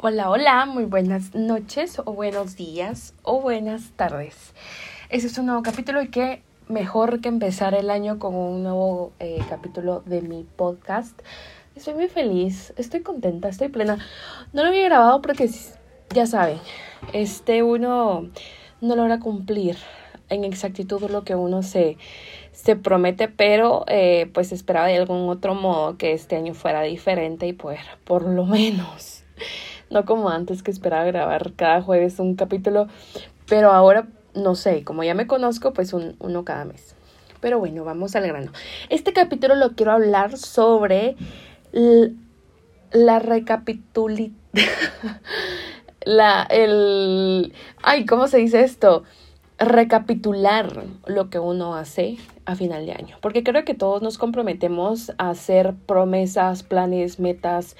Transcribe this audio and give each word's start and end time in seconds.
Hola, 0.00 0.30
hola, 0.30 0.64
muy 0.64 0.84
buenas 0.84 1.34
noches 1.34 1.98
o 1.98 2.12
buenos 2.12 2.54
días 2.54 3.14
o 3.24 3.40
buenas 3.40 3.90
tardes. 3.96 4.54
Este 5.10 5.26
es 5.26 5.36
un 5.38 5.46
nuevo 5.46 5.64
capítulo 5.64 6.00
y 6.00 6.06
qué 6.06 6.44
mejor 6.68 7.20
que 7.20 7.28
empezar 7.28 7.74
el 7.74 7.90
año 7.90 8.20
con 8.20 8.36
un 8.36 8.62
nuevo 8.62 9.10
eh, 9.18 9.40
capítulo 9.48 10.04
de 10.06 10.22
mi 10.22 10.44
podcast. 10.44 11.20
Estoy 11.74 11.94
muy 11.94 12.06
feliz, 12.06 12.72
estoy 12.76 13.00
contenta, 13.00 13.48
estoy 13.48 13.70
plena. 13.70 13.98
No 14.52 14.62
lo 14.62 14.68
había 14.68 14.84
grabado 14.84 15.20
porque 15.20 15.50
ya 16.14 16.26
saben, 16.26 16.58
este 17.12 17.64
uno 17.64 18.30
no 18.80 18.94
logra 18.94 19.18
cumplir 19.18 19.78
en 20.28 20.44
exactitud 20.44 21.10
lo 21.10 21.24
que 21.24 21.34
uno 21.34 21.64
se, 21.64 21.96
se 22.52 22.76
promete, 22.76 23.26
pero 23.26 23.84
eh, 23.88 24.30
pues 24.32 24.52
esperaba 24.52 24.86
de 24.86 24.98
algún 24.98 25.28
otro 25.28 25.56
modo 25.56 25.98
que 25.98 26.12
este 26.12 26.36
año 26.36 26.54
fuera 26.54 26.82
diferente 26.82 27.48
y 27.48 27.52
pues 27.52 27.80
por 28.04 28.22
lo 28.22 28.46
menos 28.46 29.24
no 29.90 30.04
como 30.04 30.30
antes 30.30 30.62
que 30.62 30.70
esperaba 30.70 31.04
grabar 31.04 31.52
cada 31.54 31.82
jueves 31.82 32.18
un 32.18 32.34
capítulo, 32.34 32.88
pero 33.46 33.72
ahora 33.72 34.08
no 34.34 34.54
sé, 34.54 34.84
como 34.84 35.04
ya 35.04 35.14
me 35.14 35.26
conozco, 35.26 35.72
pues 35.72 35.92
un, 35.92 36.16
uno 36.20 36.44
cada 36.44 36.64
mes. 36.64 36.94
Pero 37.40 37.58
bueno, 37.58 37.84
vamos 37.84 38.16
al 38.16 38.26
grano. 38.26 38.52
Este 38.88 39.12
capítulo 39.12 39.54
lo 39.54 39.74
quiero 39.74 39.92
hablar 39.92 40.36
sobre 40.36 41.16
la 42.92 43.18
recapituli... 43.18 44.34
la, 46.04 46.42
el... 46.50 47.52
Ay, 47.82 48.06
¿cómo 48.06 48.28
se 48.28 48.38
dice 48.38 48.62
esto? 48.62 49.04
Recapitular 49.58 50.84
lo 51.06 51.30
que 51.30 51.38
uno 51.40 51.74
hace 51.74 52.16
a 52.44 52.54
final 52.54 52.86
de 52.86 52.92
año, 52.92 53.16
porque 53.20 53.42
creo 53.42 53.64
que 53.64 53.74
todos 53.74 54.00
nos 54.02 54.16
comprometemos 54.16 55.12
a 55.18 55.30
hacer 55.30 55.74
promesas, 55.86 56.62
planes, 56.62 57.18
metas, 57.18 57.76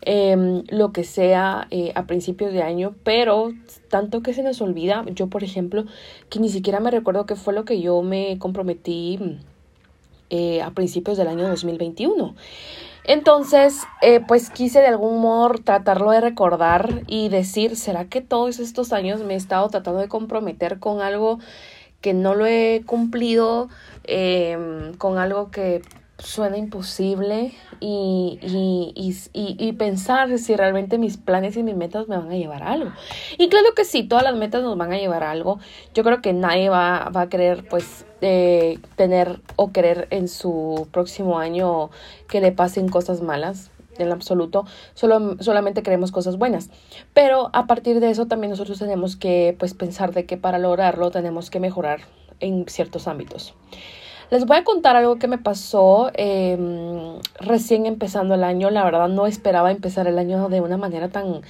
em, 0.00 0.64
lo 0.68 0.92
que 0.92 1.04
sea 1.04 1.68
eh, 1.70 1.92
a 1.94 2.06
principios 2.06 2.52
de 2.52 2.62
año, 2.62 2.94
pero 3.04 3.52
tanto 3.90 4.22
que 4.22 4.32
se 4.32 4.42
nos 4.42 4.60
olvida, 4.60 5.04
yo 5.14 5.28
por 5.28 5.44
ejemplo, 5.44 5.84
que 6.30 6.40
ni 6.40 6.48
siquiera 6.48 6.80
me 6.80 6.90
recuerdo 6.90 7.26
qué 7.26 7.36
fue 7.36 7.52
lo 7.52 7.64
que 7.64 7.80
yo 7.80 8.02
me 8.02 8.38
comprometí 8.38 9.38
eh, 10.30 10.62
a 10.62 10.70
principios 10.70 11.16
del 11.16 11.28
año 11.28 11.46
2021. 11.48 12.34
Entonces, 13.08 13.84
eh, 14.02 14.20
pues 14.20 14.50
quise 14.50 14.80
de 14.80 14.86
algún 14.86 15.22
modo 15.22 15.54
tratarlo 15.64 16.10
de 16.10 16.20
recordar 16.20 17.04
y 17.06 17.30
decir, 17.30 17.74
¿será 17.74 18.04
que 18.04 18.20
todos 18.20 18.58
estos 18.58 18.92
años 18.92 19.22
me 19.22 19.32
he 19.32 19.36
estado 19.38 19.66
tratando 19.70 20.00
de 20.00 20.08
comprometer 20.08 20.78
con 20.78 21.00
algo 21.00 21.38
que 22.02 22.12
no 22.12 22.34
lo 22.34 22.44
he 22.44 22.82
cumplido, 22.84 23.70
em, 24.04 24.92
con 24.98 25.16
algo 25.16 25.50
que 25.50 25.80
suena 26.18 26.58
imposible 26.58 27.54
y, 27.80 28.38
y, 28.42 29.14
y, 29.32 29.56
y, 29.68 29.72
pensar 29.72 30.38
si 30.38 30.56
realmente 30.56 30.98
mis 30.98 31.16
planes 31.16 31.56
y 31.56 31.62
mis 31.62 31.76
metas 31.76 32.08
me 32.08 32.16
van 32.16 32.30
a 32.30 32.36
llevar 32.36 32.62
a 32.62 32.72
algo. 32.72 32.92
Y 33.38 33.48
claro 33.48 33.74
que 33.74 33.84
sí, 33.84 34.02
todas 34.02 34.24
las 34.24 34.36
metas 34.36 34.62
nos 34.62 34.76
van 34.76 34.92
a 34.92 34.98
llevar 34.98 35.22
a 35.22 35.30
algo. 35.30 35.58
Yo 35.94 36.04
creo 36.04 36.20
que 36.20 36.32
nadie 36.32 36.68
va, 36.68 37.10
va 37.14 37.22
a 37.22 37.28
querer 37.28 37.66
pues 37.68 38.04
eh, 38.20 38.78
tener 38.96 39.40
o 39.56 39.72
querer 39.72 40.08
en 40.10 40.28
su 40.28 40.88
próximo 40.90 41.38
año 41.38 41.90
que 42.28 42.40
le 42.40 42.52
pasen 42.52 42.88
cosas 42.88 43.22
malas 43.22 43.70
en 43.98 44.12
absoluto, 44.12 44.64
solo, 44.94 45.36
solamente 45.40 45.82
queremos 45.82 46.12
cosas 46.12 46.36
buenas. 46.36 46.70
Pero 47.14 47.50
a 47.52 47.66
partir 47.66 48.00
de 48.00 48.10
eso 48.10 48.26
también 48.26 48.50
nosotros 48.50 48.78
tenemos 48.78 49.16
que 49.16 49.56
pues 49.58 49.74
pensar 49.74 50.12
de 50.12 50.24
que 50.24 50.36
para 50.36 50.58
lograrlo 50.58 51.10
tenemos 51.10 51.50
que 51.50 51.60
mejorar 51.60 52.00
en 52.40 52.66
ciertos 52.68 53.08
ámbitos. 53.08 53.54
Les 54.30 54.44
voy 54.44 54.58
a 54.58 54.64
contar 54.64 54.94
algo 54.94 55.16
que 55.16 55.26
me 55.26 55.38
pasó 55.38 56.10
em, 56.14 57.18
recién 57.40 57.86
empezando 57.86 58.34
el 58.34 58.44
año. 58.44 58.68
La 58.68 58.84
verdad 58.84 59.08
no 59.08 59.26
esperaba 59.26 59.70
empezar 59.70 60.06
el 60.06 60.18
año 60.18 60.50
de 60.50 60.60
una 60.60 60.76
manera 60.76 61.08
tan, 61.08 61.40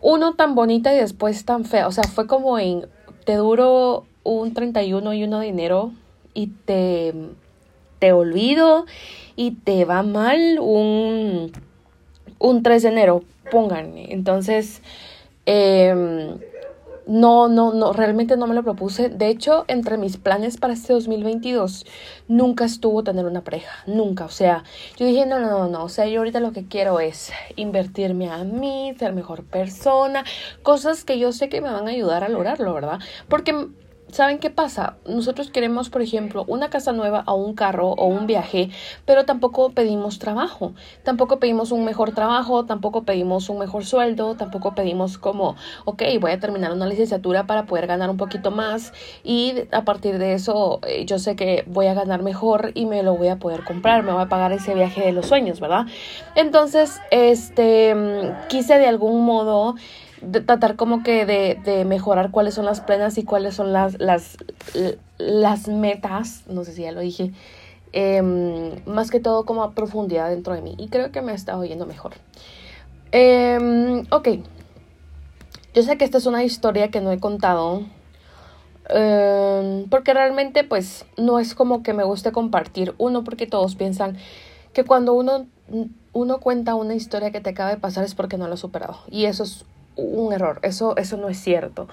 uno 0.00 0.34
tan 0.34 0.56
bonita 0.56 0.92
y 0.92 0.98
después 0.98 1.44
tan 1.44 1.64
fea. 1.64 1.86
O 1.86 1.92
sea, 1.92 2.04
fue 2.04 2.26
como 2.26 2.58
en, 2.58 2.86
te 3.24 3.36
duro 3.36 4.06
un 4.24 4.52
31 4.54 5.14
y 5.14 5.22
1 5.22 5.38
de 5.38 5.46
enero 5.46 5.92
y 6.34 6.48
te, 6.48 7.14
te 8.00 8.12
olvido 8.12 8.86
y 9.36 9.52
te 9.52 9.84
va 9.84 10.02
mal 10.02 10.58
un, 10.60 11.52
un 12.40 12.62
3 12.64 12.82
de 12.82 12.88
enero, 12.88 13.22
pónganme. 13.52 14.12
Entonces, 14.12 14.82
eh, 15.46 16.34
no, 17.06 17.48
no, 17.48 17.72
no, 17.72 17.92
realmente 17.92 18.36
no 18.36 18.46
me 18.46 18.54
lo 18.54 18.62
propuse. 18.62 19.08
De 19.08 19.28
hecho, 19.28 19.64
entre 19.68 19.96
mis 19.96 20.16
planes 20.16 20.56
para 20.56 20.72
este 20.72 20.92
2022 20.92 21.86
nunca 22.28 22.64
estuvo 22.64 23.02
tener 23.02 23.26
una 23.26 23.42
pareja, 23.42 23.82
nunca. 23.86 24.24
O 24.24 24.30
sea, 24.30 24.64
yo 24.96 25.06
dije, 25.06 25.26
no, 25.26 25.38
no, 25.38 25.48
no, 25.48 25.68
no. 25.68 25.84
O 25.84 25.88
sea, 25.88 26.06
yo 26.06 26.20
ahorita 26.20 26.40
lo 26.40 26.52
que 26.52 26.66
quiero 26.66 27.00
es 27.00 27.32
invertirme 27.56 28.30
a 28.30 28.44
mí, 28.44 28.94
ser 28.98 29.12
mejor 29.12 29.44
persona, 29.44 30.24
cosas 30.62 31.04
que 31.04 31.18
yo 31.18 31.32
sé 31.32 31.48
que 31.48 31.60
me 31.60 31.70
van 31.70 31.88
a 31.88 31.90
ayudar 31.90 32.24
a 32.24 32.28
lograrlo, 32.28 32.72
¿verdad? 32.74 33.00
Porque 33.28 33.68
¿saben 34.12 34.38
qué 34.38 34.50
pasa? 34.50 34.96
Nosotros 35.06 35.50
queremos, 35.50 35.90
por 35.90 36.02
ejemplo, 36.02 36.44
una 36.48 36.70
casa 36.70 36.92
nueva 36.92 37.22
o 37.26 37.34
un 37.34 37.54
carro 37.54 37.90
o 37.90 38.06
un 38.06 38.26
viaje, 38.26 38.70
pero 39.04 39.24
tampoco 39.24 39.70
pedimos 39.70 40.18
trabajo, 40.18 40.74
tampoco 41.02 41.38
pedimos 41.38 41.72
un 41.72 41.84
mejor 41.84 42.12
trabajo, 42.14 42.64
tampoco 42.64 43.04
pedimos 43.04 43.48
un 43.48 43.58
mejor 43.58 43.84
sueldo, 43.84 44.34
tampoco 44.34 44.74
pedimos 44.74 45.18
como, 45.18 45.56
ok, 45.84 46.02
voy 46.20 46.32
a 46.32 46.40
terminar 46.40 46.72
una 46.72 46.86
licenciatura 46.86 47.46
para 47.46 47.66
poder 47.66 47.86
ganar 47.86 48.10
un 48.10 48.16
poquito 48.16 48.50
más 48.50 48.92
y 49.24 49.54
a 49.72 49.84
partir 49.84 50.18
de 50.18 50.34
eso 50.34 50.80
eh, 50.86 51.04
yo 51.04 51.18
sé 51.18 51.36
que 51.36 51.64
voy 51.66 51.86
a 51.86 51.94
ganar 51.94 52.22
mejor 52.22 52.72
y 52.74 52.86
me 52.86 53.02
lo 53.02 53.16
voy 53.16 53.28
a 53.28 53.36
poder 53.36 53.64
comprar, 53.64 54.02
me 54.02 54.12
voy 54.12 54.22
a 54.22 54.28
pagar 54.28 54.52
ese 54.52 54.74
viaje 54.74 55.02
de 55.02 55.12
los 55.12 55.26
sueños, 55.26 55.60
¿verdad? 55.60 55.86
Entonces, 56.34 57.00
este, 57.10 57.94
mm, 57.94 58.48
quise 58.48 58.78
de 58.78 58.86
algún 58.86 59.24
modo 59.24 59.74
de 60.22 60.40
tratar 60.40 60.76
como 60.76 61.02
que 61.02 61.26
de, 61.26 61.58
de, 61.64 61.84
mejorar 61.84 62.30
cuáles 62.30 62.54
son 62.54 62.64
las 62.64 62.80
plenas 62.80 63.18
y 63.18 63.24
cuáles 63.24 63.54
son 63.54 63.72
las, 63.72 63.98
las, 63.98 64.36
las 65.18 65.68
metas, 65.68 66.44
no 66.48 66.64
sé 66.64 66.72
si 66.72 66.82
ya 66.82 66.92
lo 66.92 67.00
dije, 67.00 67.32
em, 67.92 68.84
más 68.86 69.10
que 69.10 69.20
todo 69.20 69.44
como 69.44 69.62
a 69.62 69.72
profundidad 69.72 70.28
dentro 70.28 70.54
de 70.54 70.62
mí. 70.62 70.74
Y 70.78 70.88
creo 70.88 71.10
que 71.10 71.22
me 71.22 71.32
está 71.32 71.56
oyendo 71.56 71.86
mejor. 71.86 72.12
Eh, 73.12 74.04
ok, 74.10 74.28
yo 75.72 75.82
sé 75.82 75.96
que 75.96 76.04
esta 76.04 76.18
es 76.18 76.26
una 76.26 76.42
historia 76.42 76.90
que 76.90 77.00
no 77.00 77.12
he 77.12 77.18
contado. 77.18 77.84
Em, 78.88 79.88
porque 79.88 80.12
realmente 80.14 80.64
pues 80.64 81.04
no 81.16 81.38
es 81.38 81.54
como 81.54 81.82
que 81.82 81.92
me 81.92 82.02
guste 82.04 82.32
compartir. 82.32 82.94
Uno, 82.98 83.22
porque 83.22 83.46
todos 83.46 83.76
piensan 83.76 84.16
que 84.72 84.84
cuando 84.84 85.12
uno, 85.12 85.46
uno 86.12 86.40
cuenta 86.40 86.74
una 86.74 86.94
historia 86.94 87.30
que 87.30 87.40
te 87.40 87.50
acaba 87.50 87.70
de 87.70 87.76
pasar 87.76 88.04
es 88.04 88.14
porque 88.14 88.36
no 88.36 88.48
lo 88.48 88.54
ha 88.54 88.56
superado. 88.56 88.98
Y 89.08 89.26
eso 89.26 89.44
es 89.44 89.64
un 89.96 90.32
error, 90.32 90.60
eso, 90.62 90.96
eso 90.96 91.16
no 91.16 91.28
es 91.28 91.38
cierto. 91.38 91.88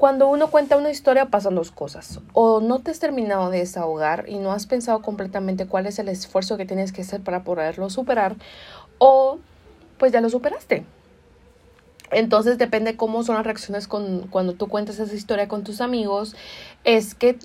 Cuando 0.00 0.28
uno 0.28 0.50
cuenta 0.50 0.78
una 0.78 0.90
historia 0.90 1.26
pasan 1.26 1.54
dos 1.54 1.70
cosas. 1.70 2.20
O 2.32 2.62
no 2.62 2.78
te 2.78 2.90
has 2.90 3.00
terminado 3.00 3.50
de 3.50 3.58
desahogar 3.58 4.30
y 4.30 4.38
no 4.38 4.50
has 4.50 4.66
pensado 4.66 5.02
completamente 5.02 5.66
cuál 5.66 5.86
es 5.86 5.98
el 5.98 6.08
esfuerzo 6.08 6.56
que 6.56 6.64
tienes 6.64 6.90
que 6.90 7.02
hacer 7.02 7.20
para 7.20 7.44
poderlo 7.44 7.90
superar. 7.90 8.34
O 8.96 9.38
pues 9.98 10.10
ya 10.10 10.22
lo 10.22 10.30
superaste. 10.30 10.86
Entonces 12.10 12.56
depende 12.56 12.96
cómo 12.96 13.22
son 13.24 13.34
las 13.34 13.44
reacciones 13.44 13.86
con, 13.86 14.26
cuando 14.28 14.54
tú 14.54 14.68
cuentas 14.68 14.98
esa 14.98 15.14
historia 15.14 15.48
con 15.48 15.64
tus 15.64 15.82
amigos. 15.82 16.34
Es 16.84 17.14
que 17.14 17.38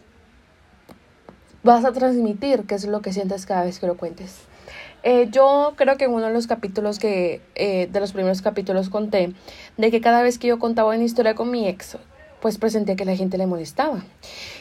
vas 1.62 1.84
a 1.84 1.92
transmitir 1.92 2.64
qué 2.66 2.76
es 2.76 2.86
lo 2.86 3.02
que 3.02 3.12
sientes 3.12 3.46
cada 3.46 3.66
vez 3.66 3.80
que 3.80 3.88
lo 3.88 3.98
cuentes. 3.98 4.45
Eh, 5.08 5.30
yo 5.30 5.74
creo 5.76 5.98
que 5.98 6.06
en 6.06 6.12
uno 6.12 6.26
de 6.26 6.34
los 6.34 6.48
capítulos 6.48 6.98
que, 6.98 7.40
eh, 7.54 7.88
de 7.92 8.00
los 8.00 8.12
primeros 8.12 8.42
capítulos 8.42 8.90
conté, 8.90 9.34
de 9.78 9.92
que 9.92 10.02
cada 10.02 10.24
vez 10.24 10.40
que 10.40 10.48
yo 10.48 10.58
contaba 10.58 10.96
una 10.96 11.04
historia 11.04 11.36
con 11.36 11.52
mi 11.52 11.68
ex, 11.68 12.00
pues 12.42 12.58
presenté 12.58 12.96
que 12.96 13.06
la 13.06 13.16
gente 13.16 13.38
le 13.38 13.46
molestaba. 13.46 14.04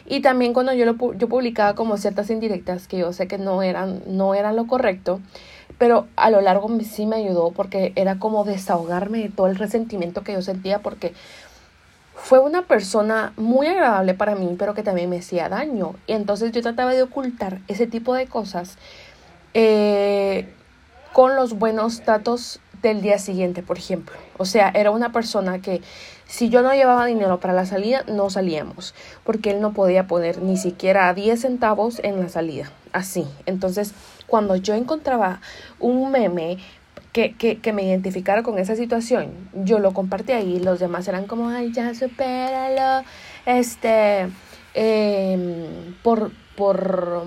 Y 0.04 0.20
también 0.20 0.52
cuando 0.52 0.74
yo, 0.74 0.84
lo, 0.84 1.14
yo 1.14 1.30
publicaba 1.30 1.74
como 1.74 1.96
ciertas 1.96 2.28
indirectas 2.28 2.86
que 2.88 2.98
yo 2.98 3.14
sé 3.14 3.26
que 3.26 3.38
no 3.38 3.62
eran, 3.62 4.02
no 4.06 4.34
eran 4.34 4.54
lo 4.54 4.66
correcto, 4.66 5.20
pero 5.78 6.08
a 6.14 6.28
lo 6.28 6.42
largo 6.42 6.68
sí 6.82 7.06
me 7.06 7.16
ayudó 7.16 7.50
porque 7.52 7.94
era 7.96 8.18
como 8.18 8.44
desahogarme 8.44 9.20
de 9.20 9.28
todo 9.30 9.46
el 9.46 9.56
resentimiento 9.56 10.24
que 10.24 10.34
yo 10.34 10.42
sentía 10.42 10.80
porque 10.80 11.14
fue 12.14 12.38
una 12.38 12.62
persona 12.62 13.32
muy 13.38 13.66
agradable 13.66 14.12
para 14.12 14.34
mí, 14.34 14.56
pero 14.58 14.74
que 14.74 14.82
también 14.82 15.08
me 15.08 15.20
hacía 15.20 15.48
daño. 15.48 15.94
Y 16.06 16.12
entonces 16.12 16.52
yo 16.52 16.60
trataba 16.60 16.92
de 16.92 17.02
ocultar 17.02 17.60
ese 17.66 17.86
tipo 17.86 18.12
de 18.12 18.26
cosas 18.26 18.76
eh, 19.54 20.48
con 21.12 21.36
los 21.36 21.54
buenos 21.54 22.02
tratos 22.02 22.60
del 22.82 23.00
día 23.00 23.18
siguiente, 23.18 23.62
por 23.62 23.78
ejemplo. 23.78 24.14
O 24.36 24.44
sea, 24.44 24.68
era 24.68 24.90
una 24.90 25.12
persona 25.12 25.60
que 25.62 25.80
si 26.26 26.48
yo 26.48 26.62
no 26.62 26.74
llevaba 26.74 27.06
dinero 27.06 27.40
para 27.40 27.54
la 27.54 27.66
salida, 27.66 28.04
no 28.08 28.30
salíamos, 28.30 28.94
porque 29.24 29.50
él 29.50 29.60
no 29.60 29.72
podía 29.72 30.06
poner 30.06 30.42
ni 30.42 30.56
siquiera 30.56 31.12
10 31.12 31.40
centavos 31.40 32.00
en 32.02 32.20
la 32.20 32.28
salida. 32.28 32.70
Así. 32.92 33.26
Entonces, 33.46 33.94
cuando 34.26 34.56
yo 34.56 34.74
encontraba 34.74 35.40
un 35.80 36.10
meme 36.10 36.58
que, 37.12 37.34
que, 37.34 37.60
que, 37.60 37.72
me 37.72 37.84
identificara 37.84 38.42
con 38.42 38.58
esa 38.58 38.74
situación, 38.74 39.32
yo 39.54 39.78
lo 39.78 39.92
compartía 39.92 40.40
y 40.40 40.58
los 40.58 40.80
demás 40.80 41.06
eran 41.06 41.26
como, 41.26 41.48
ay, 41.48 41.72
ya 41.72 41.94
supéralo, 41.94 43.06
este, 43.46 44.28
em, 44.74 45.94
por, 46.02 46.32
por, 46.56 47.24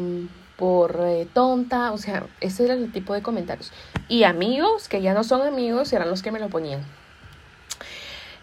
por 0.57 1.00
eh, 1.00 1.27
tonta, 1.33 1.92
o 1.92 1.98
sea, 1.98 2.25
ese 2.42 2.65
era 2.65 2.74
el 2.74 2.92
tipo 2.92 3.13
de 3.13 3.21
comentarios. 3.21 3.71
Y 4.09 4.24
amigos 4.24 4.89
que 4.89 5.01
ya 5.01 5.13
no 5.13 5.24
son 5.24 5.42
amigos 5.42 5.94
eran 5.94 6.09
los 6.09 6.21
que 6.21 6.31
me 6.31 6.39
lo 6.39 6.50
ponían. 6.50 6.81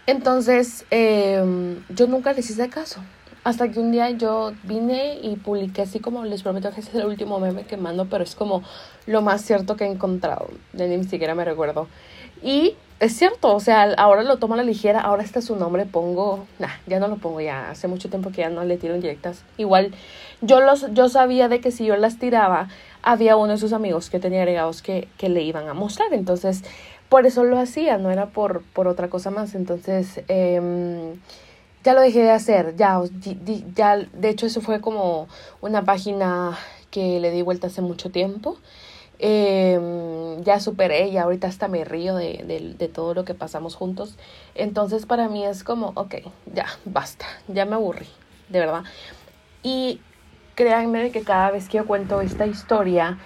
Entonces, 0.06 0.84
em, 0.90 1.82
yo 1.88 2.06
nunca 2.06 2.32
les 2.32 2.48
hice 2.48 2.68
caso. 2.68 3.00
Hasta 3.42 3.70
que 3.70 3.78
un 3.78 3.92
día 3.92 4.10
yo 4.10 4.52
vine 4.62 5.18
y 5.22 5.36
publiqué 5.36 5.82
así 5.82 6.00
como 6.00 6.24
les 6.24 6.42
prometo 6.42 6.70
que 6.72 6.80
es 6.80 6.94
el 6.94 7.04
último 7.04 7.40
meme 7.40 7.64
que 7.66 7.76
mando, 7.76 8.06
pero 8.06 8.24
es 8.24 8.34
como 8.34 8.62
lo 9.06 9.20
más 9.20 9.42
cierto 9.42 9.76
que 9.76 9.84
he 9.84 9.90
encontrado. 9.90 10.48
Ni 10.72 11.04
siquiera 11.04 11.34
me 11.34 11.44
recuerdo. 11.44 11.88
Y 12.42 12.74
es 13.00 13.16
cierto, 13.16 13.54
o 13.54 13.60
sea, 13.60 13.92
ahora 13.96 14.22
lo 14.22 14.38
tomo 14.38 14.54
a 14.54 14.56
la 14.56 14.62
ligera, 14.62 15.00
ahora 15.00 15.22
está 15.22 15.40
su 15.40 15.56
nombre, 15.56 15.84
pongo, 15.84 16.46
nah, 16.58 16.70
ya 16.86 17.00
no 17.00 17.08
lo 17.08 17.16
pongo 17.16 17.40
ya, 17.40 17.70
hace 17.70 17.88
mucho 17.88 18.08
tiempo 18.08 18.30
que 18.30 18.42
ya 18.42 18.50
no 18.50 18.64
le 18.64 18.76
tiro 18.76 18.94
indirectas. 18.94 19.42
Igual, 19.56 19.94
yo 20.40 20.60
los, 20.60 20.92
yo 20.94 21.08
sabía 21.08 21.48
de 21.48 21.60
que 21.60 21.70
si 21.70 21.84
yo 21.84 21.96
las 21.96 22.18
tiraba, 22.18 22.68
había 23.02 23.36
uno 23.36 23.52
de 23.52 23.58
sus 23.58 23.72
amigos 23.72 24.10
que 24.10 24.20
tenía 24.20 24.40
agregados 24.40 24.80
que, 24.80 25.08
que 25.18 25.28
le 25.28 25.42
iban 25.42 25.68
a 25.68 25.74
mostrar, 25.74 26.12
entonces, 26.12 26.62
por 27.08 27.26
eso 27.26 27.44
lo 27.44 27.58
hacía, 27.58 27.98
no 27.98 28.10
era 28.10 28.26
por, 28.26 28.62
por 28.62 28.88
otra 28.88 29.08
cosa 29.08 29.30
más, 29.30 29.54
entonces, 29.54 30.22
eh, 30.28 31.14
ya 31.84 31.92
lo 31.92 32.00
dejé 32.00 32.22
de 32.22 32.30
hacer, 32.30 32.76
ya, 32.76 33.00
ya, 33.74 33.96
de 33.98 34.28
hecho 34.30 34.46
eso 34.46 34.62
fue 34.62 34.80
como 34.80 35.28
una 35.60 35.84
página 35.84 36.56
que 36.90 37.20
le 37.20 37.30
di 37.30 37.42
vuelta 37.42 37.66
hace 37.66 37.82
mucho 37.82 38.10
tiempo. 38.10 38.56
Eh, 39.18 40.38
ya 40.42 40.60
superé 40.60 41.08
y 41.08 41.16
ahorita 41.16 41.46
hasta 41.46 41.68
me 41.68 41.84
río 41.84 42.16
de, 42.16 42.44
de, 42.46 42.74
de, 42.76 42.88
todo 42.88 43.14
lo 43.14 43.24
que 43.24 43.34
pasamos 43.34 43.74
juntos. 43.74 44.16
Entonces 44.54 45.06
para 45.06 45.28
mí 45.28 45.44
es 45.44 45.64
como, 45.64 45.92
ok, 45.94 46.16
ya, 46.52 46.66
basta, 46.84 47.26
ya 47.48 47.64
me 47.64 47.74
aburrí, 47.74 48.08
de 48.48 48.60
verdad. 48.60 48.84
Y 49.62 50.00
créanme 50.54 51.10
que 51.10 51.22
cada 51.22 51.50
vez 51.50 51.68
que 51.68 51.78
yo 51.78 51.86
cuento 51.86 52.20
esta 52.20 52.46
historia, 52.46 53.18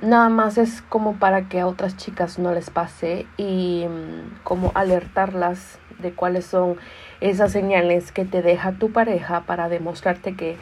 nada 0.00 0.28
más 0.28 0.58
es 0.58 0.82
como 0.82 1.18
para 1.18 1.48
que 1.48 1.60
a 1.60 1.66
otras 1.66 1.96
chicas 1.96 2.38
no 2.38 2.52
les 2.52 2.70
pase 2.70 3.26
y 3.36 3.84
um, 3.86 4.38
como 4.42 4.72
alertarlas 4.74 5.78
de 5.98 6.12
cuáles 6.14 6.46
son 6.46 6.76
esas 7.20 7.52
señales 7.52 8.12
que 8.12 8.24
te 8.24 8.42
deja 8.42 8.72
tu 8.72 8.92
pareja 8.92 9.44
para 9.46 9.68
demostrarte 9.68 10.36
que 10.36 10.56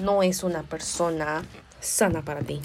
no 0.00 0.22
es 0.22 0.44
una 0.44 0.62
persona 0.62 1.42
sana 1.80 2.22
para 2.22 2.40
ti. 2.40 2.60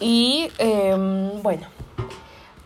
Y 0.00 0.48
eh, 0.58 0.96
bueno, 1.42 1.66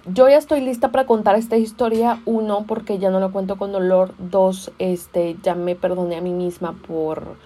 yo 0.06 0.28
ya 0.28 0.36
estoy 0.36 0.60
lista 0.60 0.92
para 0.92 1.06
contar 1.06 1.36
esta 1.36 1.56
historia. 1.56 2.20
Uno, 2.24 2.64
porque 2.66 2.98
ya 2.98 3.10
no 3.10 3.20
lo 3.20 3.32
cuento 3.32 3.56
con 3.56 3.72
dolor. 3.72 4.14
Dos, 4.18 4.72
este, 4.78 5.36
ya 5.42 5.54
me 5.54 5.74
perdoné 5.74 6.16
a 6.16 6.20
mí 6.20 6.32
misma 6.32 6.74
por, 6.86 7.36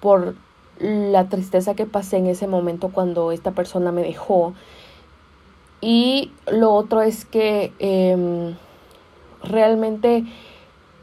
por 0.00 0.34
la 0.78 1.28
tristeza 1.28 1.74
que 1.74 1.86
pasé 1.86 2.18
en 2.18 2.26
ese 2.26 2.46
momento 2.46 2.90
cuando 2.90 3.32
esta 3.32 3.50
persona 3.50 3.92
me 3.92 4.02
dejó. 4.02 4.54
Y 5.80 6.32
lo 6.50 6.72
otro 6.72 7.02
es 7.02 7.24
que 7.24 7.72
eh, 7.78 8.54
realmente 9.42 10.24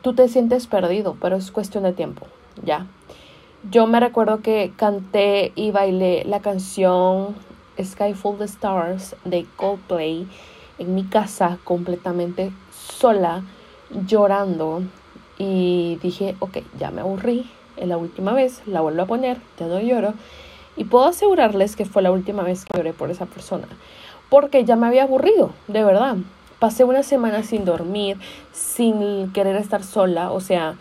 tú 0.01 0.13
te 0.13 0.27
sientes 0.27 0.67
perdido, 0.67 1.15
pero 1.21 1.37
es 1.37 1.51
cuestión 1.51 1.83
de 1.83 1.93
tiempo, 1.93 2.27
¿ya? 2.63 2.87
Yo 3.71 3.87
me 3.87 3.99
recuerdo 3.99 4.41
que 4.41 4.73
canté 4.75 5.53
y 5.55 5.71
bailé 5.71 6.23
la 6.25 6.41
canción 6.41 7.35
Sky 7.81 8.13
Full 8.13 8.35
of 8.35 8.41
Stars 8.41 9.15
de 9.23 9.45
Coldplay 9.55 10.27
en 10.77 10.95
mi 10.95 11.03
casa 11.03 11.57
completamente 11.63 12.51
sola, 12.71 13.43
llorando. 14.07 14.83
Y 15.37 15.97
dije, 16.01 16.35
ok, 16.39 16.59
ya 16.77 16.91
me 16.91 17.01
aburrí, 17.01 17.49
es 17.77 17.87
la 17.87 17.97
última 17.97 18.33
vez, 18.33 18.61
la 18.65 18.81
vuelvo 18.81 19.01
a 19.01 19.07
poner, 19.07 19.37
ya 19.59 19.67
no 19.67 19.79
lloro. 19.79 20.13
Y 20.75 20.85
puedo 20.85 21.05
asegurarles 21.05 21.75
que 21.75 21.85
fue 21.85 22.01
la 22.01 22.11
última 22.11 22.43
vez 22.43 22.65
que 22.65 22.77
lloré 22.77 22.93
por 22.93 23.11
esa 23.11 23.25
persona, 23.25 23.67
porque 24.29 24.65
ya 24.65 24.75
me 24.75 24.87
había 24.87 25.03
aburrido, 25.03 25.51
de 25.67 25.83
verdad. 25.83 26.17
Pasé 26.59 26.83
una 26.83 27.03
semana 27.03 27.43
sin 27.43 27.65
dormir, 27.65 28.17
sin 28.53 29.31
querer 29.33 29.55
estar 29.57 29.83
sola, 29.83 30.31
o 30.31 30.39
sea, 30.39 30.75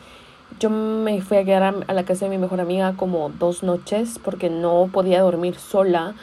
yo 0.60 0.70
me 0.70 1.20
fui 1.22 1.38
a 1.38 1.44
quedar 1.44 1.74
a, 1.86 1.92
la 1.92 2.04
casa 2.04 2.26
de 2.26 2.30
mi 2.30 2.38
mejor 2.38 2.60
amiga 2.60 2.94
como 2.96 3.30
dos 3.30 3.62
noches 3.62 4.20
porque 4.22 4.50
no 4.50 4.88
podía 4.92 5.22
dormir 5.22 5.56
sola. 5.56 6.14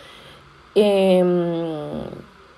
Em, 0.76 1.28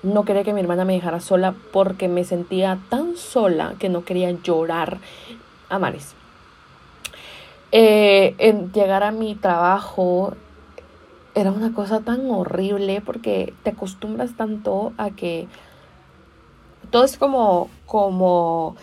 no 0.04 0.26
quería 0.26 0.44
que 0.44 0.54
mi 0.54 0.62
hermana 0.62 0.86
me 0.86 0.94
dejara 0.94 1.20
sola 1.20 1.56
porque 1.72 2.08
me 2.08 2.24
sentía 2.24 2.80
tan 2.90 3.16
sola 3.16 3.76
que 3.80 3.90
no 3.90 4.04
quería 4.04 4.32
llorar 4.32 4.98
a. 5.70 5.94
Eh, 7.72 8.36
llegar 8.74 9.04
a 9.04 9.12
mi 9.12 9.36
trabajo 9.36 10.34
era 11.34 11.52
una 11.52 11.74
cosa 11.74 12.02
tan 12.02 12.30
horrible 12.30 13.02
porque 13.02 13.54
te 13.64 13.70
acostumbras 13.70 14.36
tanto 14.36 14.92
a 14.98 15.12
que 15.12 15.48
todo 16.90 17.06
es 17.06 17.18
como, 17.18 17.70
como, 17.86 18.76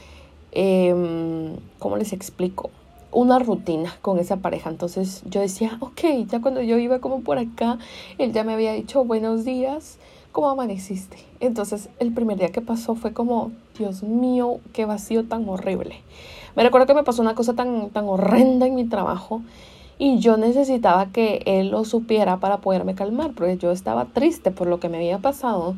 eh, 0.53 1.55
¿cómo 1.79 1.97
les 1.99 2.15
explico? 2.15 2.71
Una 3.11 3.39
rutina 3.39 3.95
con 4.03 4.19
esa 4.19 4.37
pareja. 4.37 4.71
Entonces 4.71 5.23
yo 5.27 5.41
decía, 5.41 5.79
ok, 5.81 6.01
ya 6.27 6.41
cuando 6.41 6.61
yo 6.61 6.79
iba 6.79 6.99
como 6.99 7.21
por 7.21 7.39
acá, 7.39 7.79
él 8.19 8.33
ya 8.33 8.45
me 8.45 8.53
había 8.53 8.73
dicho 8.73 9.05
buenos 9.05 9.45
días, 9.45 9.99
¿cómo 10.33 10.51
amaneciste? 10.51 11.17
Entonces 11.41 11.89
el 11.99 12.13
primer 12.13 12.39
día 12.39 12.51
que 12.51 12.61
pasó 12.61 12.95
fue 12.95 13.13
como, 13.13 13.53
Dios 13.79 14.03
mío, 14.03 14.61
qué 14.73 14.85
vacío 14.85 15.25
tan 15.25 15.49
horrible. 15.49 16.03
Me 16.55 16.63
recuerdo 16.63 16.87
que 16.87 16.95
me 16.95 17.05
pasó 17.05 17.23
una 17.23 17.35
cosa 17.35 17.55
tan, 17.55 17.91
tan 17.91 18.09
horrenda 18.09 18.67
en 18.67 18.75
mi 18.75 18.85
trabajo 18.85 19.43
y 19.99 20.19
yo 20.19 20.37
necesitaba 20.37 21.07
que 21.07 21.43
él 21.47 21.71
lo 21.71 21.85
supiera 21.85 22.39
para 22.39 22.59
poderme 22.59 22.95
calmar, 22.95 23.33
porque 23.33 23.57
yo 23.57 23.71
estaba 23.71 24.05
triste 24.07 24.51
por 24.51 24.67
lo 24.67 24.81
que 24.81 24.89
me 24.89 24.99
había 24.99 25.19
pasado 25.19 25.77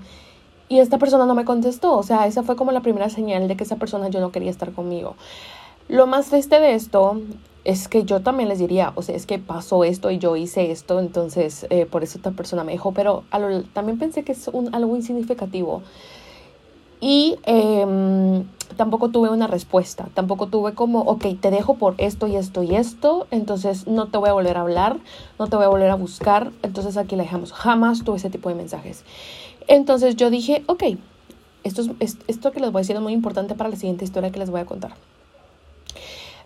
y 0.69 0.79
esta 0.79 0.99
persona 0.99 1.27
no 1.27 1.35
me 1.35 1.45
contestó. 1.45 1.97
O 1.97 2.03
sea, 2.03 2.27
esa 2.27 2.43
fue 2.43 2.57
como 2.57 2.71
la 2.71 2.81
primera 2.81 3.11
señal 3.11 3.49
de 3.49 3.57
que 3.57 3.65
esa 3.65 3.77
persona 3.77 4.09
yo 4.09 4.21
no 4.21 4.31
quería 4.31 4.51
estar 4.51 4.73
conmigo. 4.73 5.17
Lo 5.91 6.07
más 6.07 6.29
triste 6.29 6.61
de 6.61 6.75
esto 6.75 7.21
es 7.65 7.89
que 7.89 8.05
yo 8.05 8.21
también 8.21 8.49
les 8.49 8.61
diría, 8.61 8.93
o 8.95 9.03
sea, 9.03 9.17
es 9.17 9.27
que 9.27 9.41
pasó 9.41 9.83
esto 9.83 10.13
y 10.13 10.19
yo 10.19 10.37
hice 10.37 10.71
esto, 10.71 11.01
entonces 11.01 11.67
eh, 11.69 11.85
por 11.85 12.05
eso 12.05 12.19
esta 12.19 12.31
persona 12.31 12.63
me 12.63 12.71
dejó, 12.71 12.93
pero 12.93 13.25
también 13.73 13.99
pensé 13.99 14.23
que 14.23 14.31
es 14.31 14.49
algo 14.71 14.95
insignificativo. 14.95 15.83
Y 17.01 17.39
eh, 17.45 18.45
tampoco 18.77 19.09
tuve 19.09 19.31
una 19.31 19.49
respuesta, 19.49 20.09
tampoco 20.15 20.47
tuve 20.47 20.75
como, 20.75 21.01
ok, 21.01 21.25
te 21.41 21.51
dejo 21.51 21.75
por 21.75 21.97
esto 21.99 22.29
y 22.29 22.37
esto 22.37 22.63
y 22.63 22.77
esto, 22.77 23.27
entonces 23.33 23.89
no 23.89 24.07
te 24.07 24.19
voy 24.19 24.29
a 24.29 24.33
volver 24.33 24.59
a 24.59 24.61
hablar, 24.61 24.97
no 25.41 25.49
te 25.49 25.57
voy 25.57 25.65
a 25.65 25.69
volver 25.71 25.91
a 25.91 25.97
buscar, 25.97 26.53
entonces 26.63 26.97
aquí 26.97 27.17
la 27.17 27.25
dejamos. 27.25 27.53
Jamás 27.53 28.05
tuve 28.05 28.19
ese 28.19 28.31
tipo 28.31 28.49
de 28.49 28.55
mensajes. 28.55 29.03
Entonces 29.67 30.15
yo 30.15 30.31
dije, 30.31 30.63
ok, 30.67 30.85
esto, 31.65 31.83
es, 31.99 32.17
esto 32.29 32.53
que 32.53 32.61
les 32.61 32.71
voy 32.71 32.79
a 32.79 32.83
decir 32.83 32.95
es 32.95 33.03
muy 33.03 33.13
importante 33.13 33.57
para 33.57 33.71
la 33.71 33.77
siguiente 33.77 34.05
historia 34.05 34.31
que 34.31 34.39
les 34.39 34.51
voy 34.51 34.61
a 34.61 34.67
contar. 34.67 34.93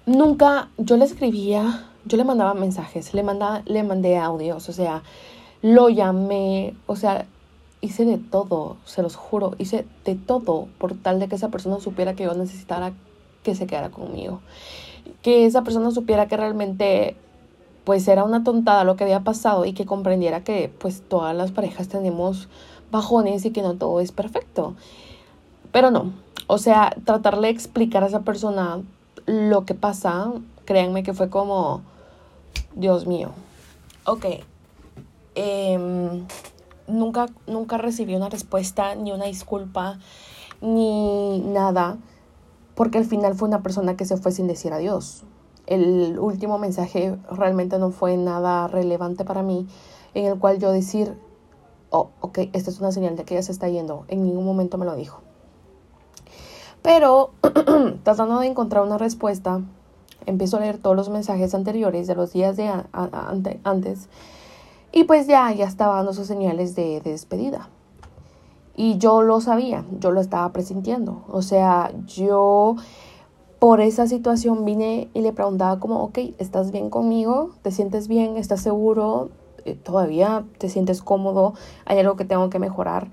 Nunca, 0.07 0.69
yo 0.77 0.97
le 0.97 1.07
escribía, 1.07 1.87
yo 2.05 2.19
le 2.19 2.25
mandaba 2.25 2.53
mensajes, 2.53 3.15
le, 3.15 3.23
mandaba, 3.23 3.63
le 3.65 3.83
mandé 3.83 4.19
audios, 4.19 4.69
o 4.69 4.73
sea, 4.73 5.03
lo 5.63 5.89
llamé, 5.89 6.75
o 6.87 6.95
sea, 6.95 7.27
hice 7.81 8.05
de 8.05 8.19
todo, 8.19 8.77
se 8.85 9.03
los 9.03 9.17
juro, 9.17 9.55
hice 9.59 9.87
de 10.05 10.15
todo 10.15 10.69
por 10.79 10.95
tal 10.95 11.21
de 11.21 11.29
que 11.29 11.37
esa 11.37 11.49
persona 11.49 11.81
supiera 11.81 12.15
que 12.15 12.25
yo 12.25 12.35
necesitara 12.35 12.93
que 13.43 13.55
se 13.55 13.67
quedara 13.67 13.91
conmigo. 13.91 14.41
Que 15.23 15.47
esa 15.47 15.63
persona 15.63 15.91
supiera 15.91 16.29
que 16.29 16.37
realmente 16.37 17.17
pues 17.85 18.09
era 18.09 18.25
una 18.25 18.45
tontada 18.45 18.85
lo 18.85 18.97
que 18.97 19.05
había 19.05 19.21
pasado 19.21 19.67
y 19.67 19.75
que 19.75 19.85
comprendiera 19.85 20.43
que 20.43 20.73
pues 20.79 21.03
todas 21.07 21.37
las 21.37 21.53
parejas 21.53 21.89
tenemos 21.89 22.49
bajones 22.91 23.45
y 23.45 23.51
que 23.51 23.63
no 23.63 23.75
todo 23.75 24.01
es 24.01 24.13
perfecto. 24.13 24.75
Pero 25.73 25.91
no, 25.91 26.13
o 26.47 26.59
sea, 26.59 26.95
tratarle 27.05 27.49
de 27.49 27.55
explicar 27.55 28.03
a 28.03 28.07
esa 28.07 28.21
persona 28.21 28.83
lo 29.27 29.65
que 29.65 29.75
pasa, 29.75 30.33
créanme 30.65 31.03
que 31.03 31.15
fue 31.15 31.31
como, 31.31 31.83
Dios 32.75 33.07
mío, 33.07 33.31
ok, 34.07 34.27
em, 35.35 36.27
nunca, 36.87 37.27
nunca 37.47 37.79
recibí 37.79 38.15
una 38.15 38.29
respuesta, 38.29 38.95
ni 38.95 39.13
una 39.13 39.27
disculpa, 39.27 39.99
ni 40.61 41.41
nada, 41.41 41.99
porque 42.75 42.99
al 42.99 43.05
final 43.05 43.35
fue 43.35 43.49
una 43.49 43.63
persona 43.63 43.97
que 43.97 44.05
se 44.05 44.17
fue 44.17 44.33
sin 44.33 44.47
decir 44.47 44.73
adiós. 44.73 45.25
El 45.67 46.19
último 46.19 46.59
mensaje 46.59 47.17
realmente 47.31 47.79
no 47.79 47.91
fue 47.91 48.17
nada 48.17 48.69
relevante 48.69 49.25
para 49.25 49.43
mí, 49.43 49.67
en 50.13 50.27
el 50.27 50.39
cual 50.39 50.59
yo 50.59 50.73
decir, 50.73 51.17
oh, 51.91 52.11
ok, 52.21 52.39
esta 52.53 52.71
es 52.71 52.81
una 52.81 52.93
señal 52.93 53.17
de 53.17 53.25
que 53.25 53.35
ella 53.35 53.43
se 53.43 53.53
está 53.53 53.69
yendo. 53.69 54.05
En 54.09 54.25
ningún 54.25 54.45
momento 54.45 54.77
me 54.79 54.85
lo 54.85 54.95
dijo. 54.97 55.24
Pero 56.85 57.31
tratando 58.03 58.41
de 58.41 58.47
encontrar 58.47 58.85
una 58.85 58.99
respuesta, 58.99 59.63
empiezo 60.27 60.59
a 60.59 60.61
leer 60.61 60.77
todos 60.77 60.95
los 60.95 61.09
mensajes 61.09 61.55
anteriores 61.55 62.07
de 62.07 62.15
los 62.15 62.35
días 62.35 62.59
de 62.59 62.71
antes 63.65 64.11
y 64.93 65.05
pues 65.05 65.27
ya, 65.27 65.51
ya 65.53 65.65
estaba 65.65 65.97
dando 65.97 66.13
sus 66.13 66.27
señales 66.27 66.75
de, 66.75 67.01
de 67.01 67.13
despedida. 67.13 67.71
Y 68.77 68.99
yo 68.99 69.23
lo 69.23 69.41
sabía, 69.41 69.87
yo 69.99 70.11
lo 70.11 70.21
estaba 70.21 70.53
presintiendo. 70.53 71.25
O 71.29 71.41
sea, 71.41 71.91
yo 72.07 72.77
por 73.59 73.81
esa 73.81 74.07
situación 74.07 74.67
vine 74.67 75.09
y 75.15 75.23
le 75.23 75.33
preguntaba 75.33 75.81
como, 75.81 76.03
ok, 76.03 76.19
¿estás 76.37 76.71
bien 76.71 76.91
conmigo? 76.91 77.53
¿Te 77.63 77.71
sientes 77.71 78.09
bien? 78.09 78.37
¿Estás 78.37 78.61
seguro? 78.61 79.31
Eh, 79.65 79.75
todavía 79.75 80.45
te 80.59 80.69
sientes 80.69 81.01
cómodo, 81.01 81.55
hay 81.87 81.99
algo 81.99 82.17
que 82.17 82.27
tengo 82.27 82.51
que 82.51 82.59
mejorar. 82.59 83.09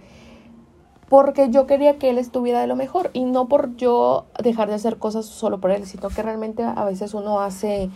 Porque 1.11 1.49
yo 1.49 1.67
quería 1.67 1.99
que 1.99 2.09
él 2.09 2.17
estuviera 2.17 2.61
de 2.61 2.67
lo 2.67 2.77
mejor 2.77 3.09
y 3.11 3.25
no 3.25 3.49
por 3.49 3.75
yo 3.75 4.27
dejar 4.41 4.69
de 4.69 4.75
hacer 4.75 4.97
cosas 4.97 5.25
solo 5.25 5.59
por 5.59 5.71
él, 5.71 5.85
sino 5.85 6.07
que 6.07 6.23
realmente 6.23 6.63
a 6.63 6.85
veces 6.85 7.13
uno 7.13 7.41
hace 7.41 7.89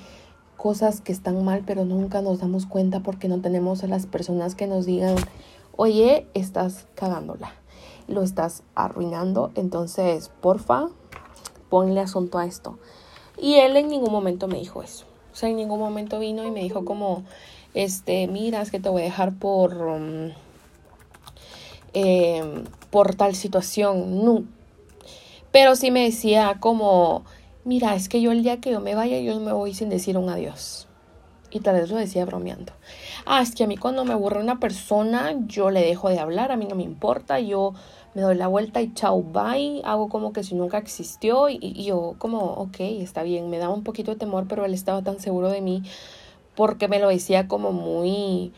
cosas 0.57 1.00
que 1.00 1.13
están 1.13 1.41
mal, 1.45 1.63
pero 1.65 1.86
nunca 1.86 2.22
nos 2.22 2.39
damos 2.39 2.65
cuenta 2.65 3.00
porque 3.00 3.29
no 3.29 3.39
tenemos 3.39 3.86
a 3.86 3.88
las 3.88 4.05
personas 4.05 4.53
que 4.53 4.67
nos 4.67 4.86
digan, 4.86 5.15
oye, 5.77 6.27
estás 6.34 6.88
cagándola, 6.93 7.53
lo 8.10 8.22
estás 8.22 8.63
arruinando, 8.75 9.50
entonces, 9.55 10.29
porfa, 10.41 10.89
ponle 11.69 12.01
asunto 12.01 12.38
a 12.38 12.45
esto. 12.45 12.79
Y 13.38 13.53
él 13.53 13.77
en 13.77 13.88
ningún 13.88 14.12
momento 14.12 14.50
me 14.50 14.60
dijo 14.60 14.84
eso. 14.84 15.05
O 15.31 15.38
sea, 15.38 15.48
en 15.48 15.55
ningún 15.55 15.79
momento 15.79 16.19
vino 16.19 16.43
y 16.43 16.51
me 16.51 16.60
dijo 16.60 16.84
como, 16.84 17.24
este, 17.75 18.27
mira, 18.27 18.62
es 18.62 18.72
que 18.72 18.81
te 18.81 18.89
voy 18.89 19.03
a 19.03 19.05
dejar 19.05 19.39
por... 19.39 20.01
Em, 21.93 22.65
por 22.96 23.14
tal 23.14 23.36
situación. 23.36 24.24
No. 24.24 24.46
Pero 25.52 25.75
sí 25.75 25.92
me 25.92 26.06
decía 26.06 26.56
como, 26.62 27.25
mira, 27.66 27.94
es 27.94 28.08
que 28.08 28.22
yo 28.22 28.32
el 28.32 28.42
día 28.42 28.62
que 28.62 28.72
yo 28.72 28.80
me 28.80 28.96
vaya, 28.96 29.20
yo 29.20 29.38
me 29.42 29.52
voy 29.52 29.74
sin 29.74 29.90
decir 29.90 30.18
un 30.18 30.30
adiós. 30.30 30.88
Y 31.52 31.60
tal 31.60 31.75
vez 31.75 31.90
lo 31.90 31.98
decía 31.98 32.24
bromeando. 32.24 32.72
Ah, 33.25 33.42
es 33.42 33.54
que 33.54 33.66
a 33.66 33.68
mí 33.68 33.75
cuando 33.75 34.06
me 34.06 34.14
aburre 34.14 34.40
una 34.40 34.62
persona, 34.62 35.36
yo 35.46 35.72
le 35.72 35.82
dejo 35.82 36.08
de 36.08 36.20
hablar, 36.20 36.54
a 36.54 36.56
mí 36.56 36.68
no 36.70 36.75
me 36.75 36.84
importa, 36.84 37.42
yo 37.42 37.74
me 38.14 38.22
doy 38.22 38.36
la 38.36 38.48
vuelta 38.48 38.82
y 38.82 38.94
chao, 38.94 39.22
bye, 39.22 39.82
hago 39.84 40.08
como 40.08 40.32
que 40.32 40.46
si 40.46 40.56
nunca 40.56 40.78
existió 40.78 41.50
y, 41.50 41.60
y 41.62 41.84
yo 41.84 42.16
como, 42.18 42.40
ok, 42.40 42.80
está 42.80 43.24
bien, 43.24 43.50
me 43.50 43.58
daba 43.58 43.74
un 43.74 43.84
poquito 43.84 44.12
de 44.12 44.18
temor, 44.20 44.46
pero 44.48 44.64
él 44.64 44.74
estaba 44.74 45.02
tan 45.02 45.20
seguro 45.20 45.50
de 45.50 45.60
mí 45.60 45.84
porque 46.56 46.88
me 46.88 47.00
lo 47.00 47.10
decía 47.10 47.50
como 47.50 47.74
muy, 47.74 48.54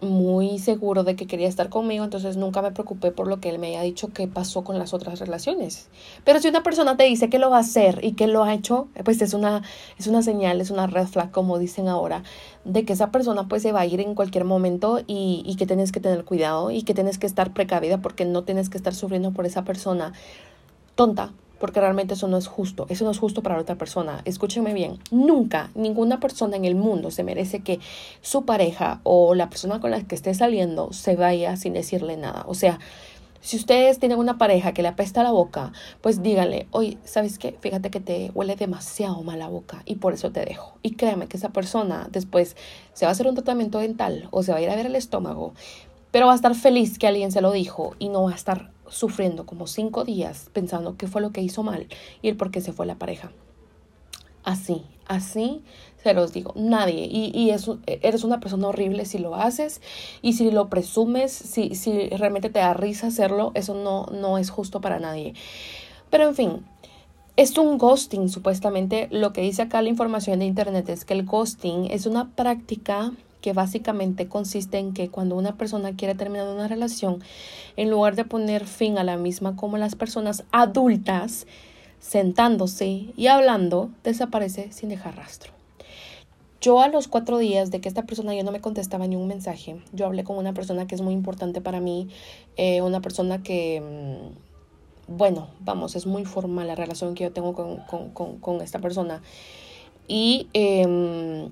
muy 0.00 0.58
seguro 0.58 1.04
de 1.04 1.16
que 1.16 1.26
quería 1.26 1.48
estar 1.48 1.68
conmigo, 1.68 2.04
entonces 2.04 2.36
nunca 2.36 2.62
me 2.62 2.72
preocupé 2.72 3.12
por 3.12 3.26
lo 3.26 3.40
que 3.40 3.48
él 3.48 3.58
me 3.58 3.68
haya 3.68 3.82
dicho 3.82 4.08
que 4.08 4.26
pasó 4.26 4.64
con 4.64 4.78
las 4.78 4.94
otras 4.94 5.18
relaciones. 5.18 5.88
Pero 6.24 6.40
si 6.40 6.48
una 6.48 6.62
persona 6.62 6.96
te 6.96 7.04
dice 7.04 7.28
que 7.28 7.38
lo 7.38 7.50
va 7.50 7.58
a 7.58 7.60
hacer 7.60 8.00
y 8.02 8.12
que 8.12 8.26
lo 8.26 8.42
ha 8.44 8.54
hecho, 8.54 8.88
pues 9.04 9.20
es 9.22 9.34
una, 9.34 9.62
es 9.98 10.06
una 10.06 10.22
señal, 10.22 10.60
es 10.60 10.70
una 10.70 10.86
red 10.86 11.06
flag, 11.06 11.30
como 11.30 11.58
dicen 11.58 11.88
ahora, 11.88 12.22
de 12.64 12.84
que 12.84 12.92
esa 12.92 13.10
persona 13.10 13.48
pues 13.48 13.62
se 13.62 13.72
va 13.72 13.80
a 13.80 13.86
ir 13.86 14.00
en 14.00 14.14
cualquier 14.14 14.44
momento 14.44 15.00
y, 15.06 15.42
y 15.44 15.56
que 15.56 15.66
tienes 15.66 15.92
que 15.92 16.00
tener 16.00 16.24
cuidado 16.24 16.70
y 16.70 16.82
que 16.82 16.94
tienes 16.94 17.18
que 17.18 17.26
estar 17.26 17.52
precavida 17.52 17.98
porque 17.98 18.24
no 18.24 18.44
tienes 18.44 18.70
que 18.70 18.78
estar 18.78 18.94
sufriendo 18.94 19.32
por 19.32 19.46
esa 19.46 19.64
persona 19.64 20.12
tonta 20.94 21.32
porque 21.60 21.78
realmente 21.78 22.14
eso 22.14 22.26
no 22.26 22.38
es 22.38 22.48
justo, 22.48 22.86
eso 22.88 23.04
no 23.04 23.12
es 23.12 23.18
justo 23.18 23.42
para 23.42 23.54
la 23.54 23.62
otra 23.62 23.76
persona. 23.76 24.22
Escúchenme 24.24 24.74
bien, 24.74 24.98
nunca 25.12 25.70
ninguna 25.74 26.18
persona 26.18 26.56
en 26.56 26.64
el 26.64 26.74
mundo 26.74 27.10
se 27.10 27.22
merece 27.22 27.60
que 27.60 27.78
su 28.22 28.44
pareja 28.44 29.00
o 29.04 29.34
la 29.34 29.50
persona 29.50 29.78
con 29.78 29.92
la 29.92 30.02
que 30.02 30.14
esté 30.14 30.34
saliendo 30.34 30.92
se 30.92 31.14
vaya 31.14 31.56
sin 31.56 31.74
decirle 31.74 32.16
nada. 32.16 32.44
O 32.48 32.54
sea, 32.54 32.80
si 33.42 33.56
ustedes 33.56 33.98
tienen 33.98 34.18
una 34.18 34.36
pareja 34.36 34.72
que 34.72 34.82
le 34.82 34.88
apesta 34.88 35.22
la 35.22 35.30
boca, 35.30 35.72
pues 36.02 36.22
díganle, 36.22 36.66
oye, 36.72 36.98
¿sabes 37.04 37.38
qué? 37.38 37.56
Fíjate 37.60 37.90
que 37.90 38.00
te 38.00 38.30
huele 38.34 38.56
demasiado 38.56 39.22
mal 39.22 39.38
la 39.38 39.48
boca 39.48 39.82
y 39.86 39.96
por 39.96 40.12
eso 40.12 40.30
te 40.30 40.44
dejo. 40.44 40.78
Y 40.82 40.92
créame 40.92 41.26
que 41.26 41.36
esa 41.36 41.50
persona 41.50 42.08
después 42.10 42.56
se 42.92 43.06
va 43.06 43.10
a 43.10 43.12
hacer 43.12 43.26
un 43.26 43.34
tratamiento 43.34 43.78
dental 43.78 44.28
o 44.30 44.42
se 44.42 44.52
va 44.52 44.58
a 44.58 44.62
ir 44.62 44.70
a 44.70 44.76
ver 44.76 44.86
el 44.86 44.96
estómago, 44.96 45.54
pero 46.10 46.26
va 46.26 46.32
a 46.32 46.36
estar 46.36 46.54
feliz 46.54 46.98
que 46.98 47.06
alguien 47.06 47.32
se 47.32 47.40
lo 47.40 47.52
dijo 47.52 47.94
y 47.98 48.08
no 48.08 48.24
va 48.24 48.32
a 48.32 48.34
estar 48.34 48.72
sufriendo 48.90 49.46
como 49.46 49.66
cinco 49.66 50.04
días 50.04 50.50
pensando 50.52 50.96
qué 50.96 51.06
fue 51.06 51.22
lo 51.22 51.30
que 51.30 51.40
hizo 51.40 51.62
mal 51.62 51.86
y 52.20 52.28
el 52.28 52.36
por 52.36 52.50
qué 52.50 52.60
se 52.60 52.72
fue 52.72 52.86
la 52.86 52.96
pareja. 52.96 53.32
Así, 54.42 54.82
así 55.06 55.62
se 56.02 56.14
los 56.14 56.32
digo, 56.32 56.52
nadie. 56.56 57.06
Y, 57.10 57.30
y 57.34 57.50
eres 57.86 58.24
una 58.24 58.40
persona 58.40 58.68
horrible 58.68 59.04
si 59.04 59.18
lo 59.18 59.34
haces 59.34 59.80
y 60.22 60.32
si 60.34 60.50
lo 60.50 60.68
presumes, 60.68 61.32
si, 61.32 61.74
si 61.74 62.08
realmente 62.08 62.50
te 62.50 62.58
da 62.58 62.74
risa 62.74 63.08
hacerlo, 63.08 63.52
eso 63.54 63.74
no, 63.74 64.06
no 64.06 64.38
es 64.38 64.50
justo 64.50 64.80
para 64.80 64.98
nadie. 64.98 65.34
Pero 66.08 66.26
en 66.26 66.34
fin, 66.34 66.64
es 67.36 67.56
un 67.58 67.78
ghosting, 67.78 68.28
supuestamente. 68.28 69.08
Lo 69.10 69.32
que 69.32 69.42
dice 69.42 69.62
acá 69.62 69.82
la 69.82 69.88
información 69.88 70.40
de 70.40 70.46
internet 70.46 70.88
es 70.88 71.04
que 71.04 71.14
el 71.14 71.24
ghosting 71.24 71.90
es 71.90 72.06
una 72.06 72.30
práctica 72.30 73.12
que 73.40 73.52
básicamente 73.52 74.28
consiste 74.28 74.78
en 74.78 74.92
que 74.92 75.08
cuando 75.08 75.36
una 75.36 75.56
persona 75.56 75.96
quiere 75.96 76.14
terminar 76.14 76.48
una 76.48 76.68
relación, 76.68 77.22
en 77.76 77.90
lugar 77.90 78.16
de 78.16 78.24
poner 78.24 78.66
fin 78.66 78.98
a 78.98 79.04
la 79.04 79.16
misma 79.16 79.56
como 79.56 79.78
las 79.78 79.94
personas 79.94 80.44
adultas, 80.52 81.46
sentándose 82.00 83.06
y 83.16 83.26
hablando, 83.26 83.90
desaparece 84.04 84.72
sin 84.72 84.88
dejar 84.88 85.16
rastro. 85.16 85.52
Yo 86.60 86.82
a 86.82 86.88
los 86.88 87.08
cuatro 87.08 87.38
días 87.38 87.70
de 87.70 87.80
que 87.80 87.88
esta 87.88 88.02
persona 88.02 88.34
ya 88.34 88.42
no 88.42 88.52
me 88.52 88.60
contestaba 88.60 89.06
ni 89.06 89.16
un 89.16 89.26
mensaje, 89.26 89.76
yo 89.92 90.04
hablé 90.04 90.24
con 90.24 90.36
una 90.36 90.52
persona 90.52 90.86
que 90.86 90.94
es 90.94 91.00
muy 91.00 91.14
importante 91.14 91.62
para 91.62 91.80
mí, 91.80 92.08
eh, 92.58 92.82
una 92.82 93.00
persona 93.00 93.42
que, 93.42 93.80
mm, 93.80 95.16
bueno, 95.16 95.48
vamos, 95.60 95.96
es 95.96 96.04
muy 96.06 96.26
formal 96.26 96.66
la 96.66 96.74
relación 96.74 97.14
que 97.14 97.24
yo 97.24 97.32
tengo 97.32 97.54
con, 97.54 98.60
esta 98.60 98.78
persona. 98.78 99.22
Y 100.06 100.48
em, 100.52 101.50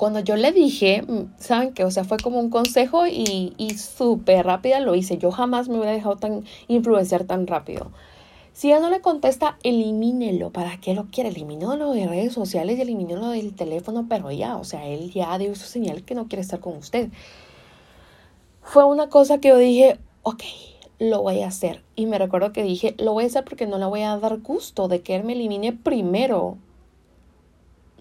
cuando 0.00 0.20
yo 0.20 0.34
le 0.36 0.50
dije, 0.52 1.02
mm, 1.02 1.34
¿saben 1.36 1.74
qué? 1.74 1.84
O 1.84 1.90
sea, 1.90 2.04
fue 2.04 2.16
como 2.16 2.40
un 2.40 2.48
consejo 2.48 3.06
y, 3.06 3.52
súper 3.76 4.46
rápida 4.46 4.80
lo 4.80 4.94
hice. 4.94 5.18
Yo 5.18 5.30
jamás 5.30 5.68
me 5.68 5.76
hubiera 5.76 5.92
dejado 5.92 6.16
tan 6.16 6.46
influenciar 6.68 7.24
tan 7.24 7.46
rápido. 7.46 7.90
Si 8.54 8.68
ella 8.68 8.80
no 8.80 8.88
le 8.88 9.02
contesta, 9.02 9.58
elimínelo. 9.62 10.52
¿Para 10.52 10.80
qué 10.80 10.94
lo 10.94 11.08
quiere? 11.10 11.28
Elimínalo 11.28 11.92
de 11.92 12.06
redes 12.06 12.32
sociales 12.32 12.78
y 12.78 12.80
elimínelo 12.80 13.28
del 13.28 13.54
teléfono, 13.54 14.06
pero 14.08 14.30
ya, 14.30 14.56
o 14.56 14.64
sea, 14.64 14.86
él 14.86 15.12
ya 15.12 15.36
dio 15.36 15.54
su 15.54 15.66
señal 15.66 16.02
que 16.02 16.14
no 16.14 16.28
quiere 16.28 16.40
estar 16.40 16.60
con 16.60 16.78
usted. 16.78 17.10
Fue 18.62 18.86
una 18.86 19.10
cosa 19.10 19.36
que 19.36 19.48
yo 19.48 19.58
dije, 19.58 19.98
ok, 20.22 20.44
lo 20.98 21.20
voy 21.20 21.42
a 21.42 21.48
hacer. 21.48 21.84
Y 21.94 22.06
me 22.06 22.16
recuerdo 22.16 22.54
que 22.54 22.62
dije, 22.62 22.94
lo 22.96 23.12
voy 23.12 23.24
a 23.24 23.26
hacer 23.26 23.44
porque 23.44 23.66
no 23.66 23.76
le 23.76 23.84
voy 23.84 24.00
a 24.00 24.16
dar 24.16 24.38
gusto 24.38 24.88
de 24.88 25.02
que 25.02 25.16
él 25.16 25.24
me 25.24 25.34
elimine 25.34 25.74
primero. 25.74 26.56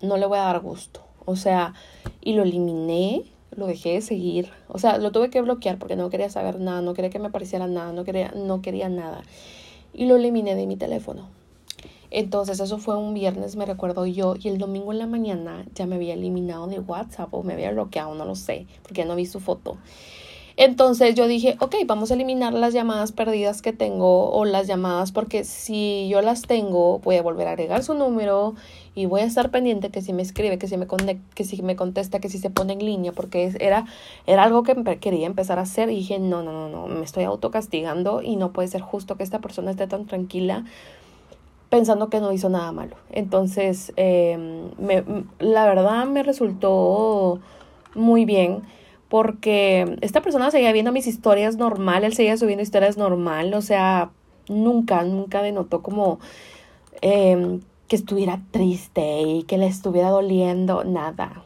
No 0.01 0.15
le 0.15 0.25
voy 0.27 0.37
a 0.37 0.43
dar 0.43 0.61
gusto. 0.61 1.08
O 1.29 1.35
sea, 1.35 1.75
y 2.21 2.33
lo 2.33 2.41
eliminé, 2.41 3.23
lo 3.55 3.67
dejé 3.67 3.93
de 3.93 4.01
seguir. 4.01 4.49
O 4.67 4.79
sea, 4.79 4.97
lo 4.97 5.11
tuve 5.11 5.29
que 5.29 5.41
bloquear 5.41 5.77
porque 5.77 5.95
no 5.95 6.09
quería 6.09 6.29
saber 6.29 6.59
nada, 6.59 6.81
no 6.81 6.95
quería 6.95 7.11
que 7.11 7.19
me 7.19 7.27
apareciera 7.27 7.67
nada, 7.67 7.93
no 7.93 8.03
quería, 8.03 8.33
no 8.35 8.63
quería 8.63 8.89
nada. 8.89 9.21
Y 9.93 10.05
lo 10.05 10.15
eliminé 10.15 10.55
de 10.55 10.65
mi 10.65 10.75
teléfono. 10.75 11.27
Entonces 12.09 12.59
eso 12.59 12.79
fue 12.79 12.97
un 12.97 13.13
viernes, 13.13 13.55
me 13.55 13.67
recuerdo 13.67 14.07
yo, 14.07 14.33
y 14.41 14.47
el 14.47 14.57
domingo 14.57 14.91
en 14.91 14.97
la 14.97 15.05
mañana 15.05 15.65
ya 15.75 15.85
me 15.85 15.95
había 15.95 16.15
eliminado 16.15 16.65
de 16.65 16.79
WhatsApp 16.79 17.31
o 17.31 17.43
me 17.43 17.53
había 17.53 17.71
bloqueado, 17.71 18.15
no 18.15 18.25
lo 18.25 18.33
sé, 18.33 18.65
porque 18.81 19.05
no 19.05 19.15
vi 19.15 19.27
su 19.27 19.39
foto. 19.39 19.77
Entonces 20.61 21.15
yo 21.15 21.25
dije, 21.25 21.55
ok, 21.61 21.73
vamos 21.85 22.11
a 22.11 22.15
eliminar 22.15 22.53
las 22.53 22.73
llamadas 22.73 23.13
perdidas 23.13 23.61
que 23.61 23.71
tengo 23.71 24.29
o 24.29 24.43
las 24.43 24.67
llamadas 24.67 25.13
porque 25.13 25.45
si 25.45 26.09
yo 26.09 26.21
las 26.21 26.41
tengo 26.41 26.99
voy 26.99 27.15
a 27.15 27.21
volver 27.21 27.47
a 27.47 27.51
agregar 27.51 27.81
su 27.81 27.93
número 27.93 28.55
y 28.93 29.05
voy 29.05 29.21
a 29.21 29.23
estar 29.23 29.51
pendiente 29.51 29.89
que 29.89 30.01
si 30.01 30.11
me 30.11 30.21
escribe, 30.21 30.57
que 30.57 30.67
si 30.67 30.75
me, 30.75 30.85
que 31.33 31.45
si 31.45 31.61
me 31.61 31.77
contesta, 31.77 32.19
que 32.19 32.27
si 32.27 32.39
se 32.39 32.49
pone 32.49 32.73
en 32.73 32.79
línea 32.79 33.13
porque 33.13 33.55
era, 33.57 33.85
era 34.27 34.43
algo 34.43 34.63
que 34.63 34.75
quería 34.99 35.27
empezar 35.27 35.59
a 35.59 35.61
hacer 35.61 35.89
y 35.91 35.95
dije, 35.95 36.19
no, 36.19 36.43
no, 36.43 36.51
no, 36.51 36.67
no, 36.67 36.87
me 36.87 37.05
estoy 37.05 37.23
autocastigando 37.23 38.21
y 38.21 38.35
no 38.35 38.51
puede 38.51 38.67
ser 38.67 38.81
justo 38.81 39.15
que 39.15 39.23
esta 39.23 39.39
persona 39.39 39.71
esté 39.71 39.87
tan 39.87 40.07
tranquila 40.07 40.65
pensando 41.69 42.09
que 42.09 42.19
no 42.19 42.33
hizo 42.33 42.49
nada 42.49 42.73
malo. 42.73 42.97
Entonces, 43.11 43.93
em, 43.95 44.71
me, 44.77 45.05
la 45.39 45.65
verdad 45.67 46.05
me 46.05 46.21
resultó 46.21 47.39
muy 47.95 48.25
bien 48.25 48.63
porque 49.09 49.97
esta 50.01 50.21
persona 50.21 50.51
seguía 50.51 50.71
viendo 50.71 50.91
mis 50.91 51.07
historias 51.07 51.57
normal, 51.57 52.03
él 52.03 52.13
seguía 52.13 52.37
subiendo 52.37 52.63
historias 52.63 52.97
normal, 52.97 53.53
o 53.53 53.61
sea, 53.61 54.11
nunca, 54.47 55.03
nunca 55.03 55.41
denotó 55.41 55.81
como 55.81 56.19
eh, 57.01 57.59
que 57.87 57.95
estuviera 57.95 58.41
triste 58.51 59.21
y 59.21 59.43
que 59.43 59.57
le 59.57 59.67
estuviera 59.67 60.09
doliendo, 60.09 60.83
nada. 60.83 61.43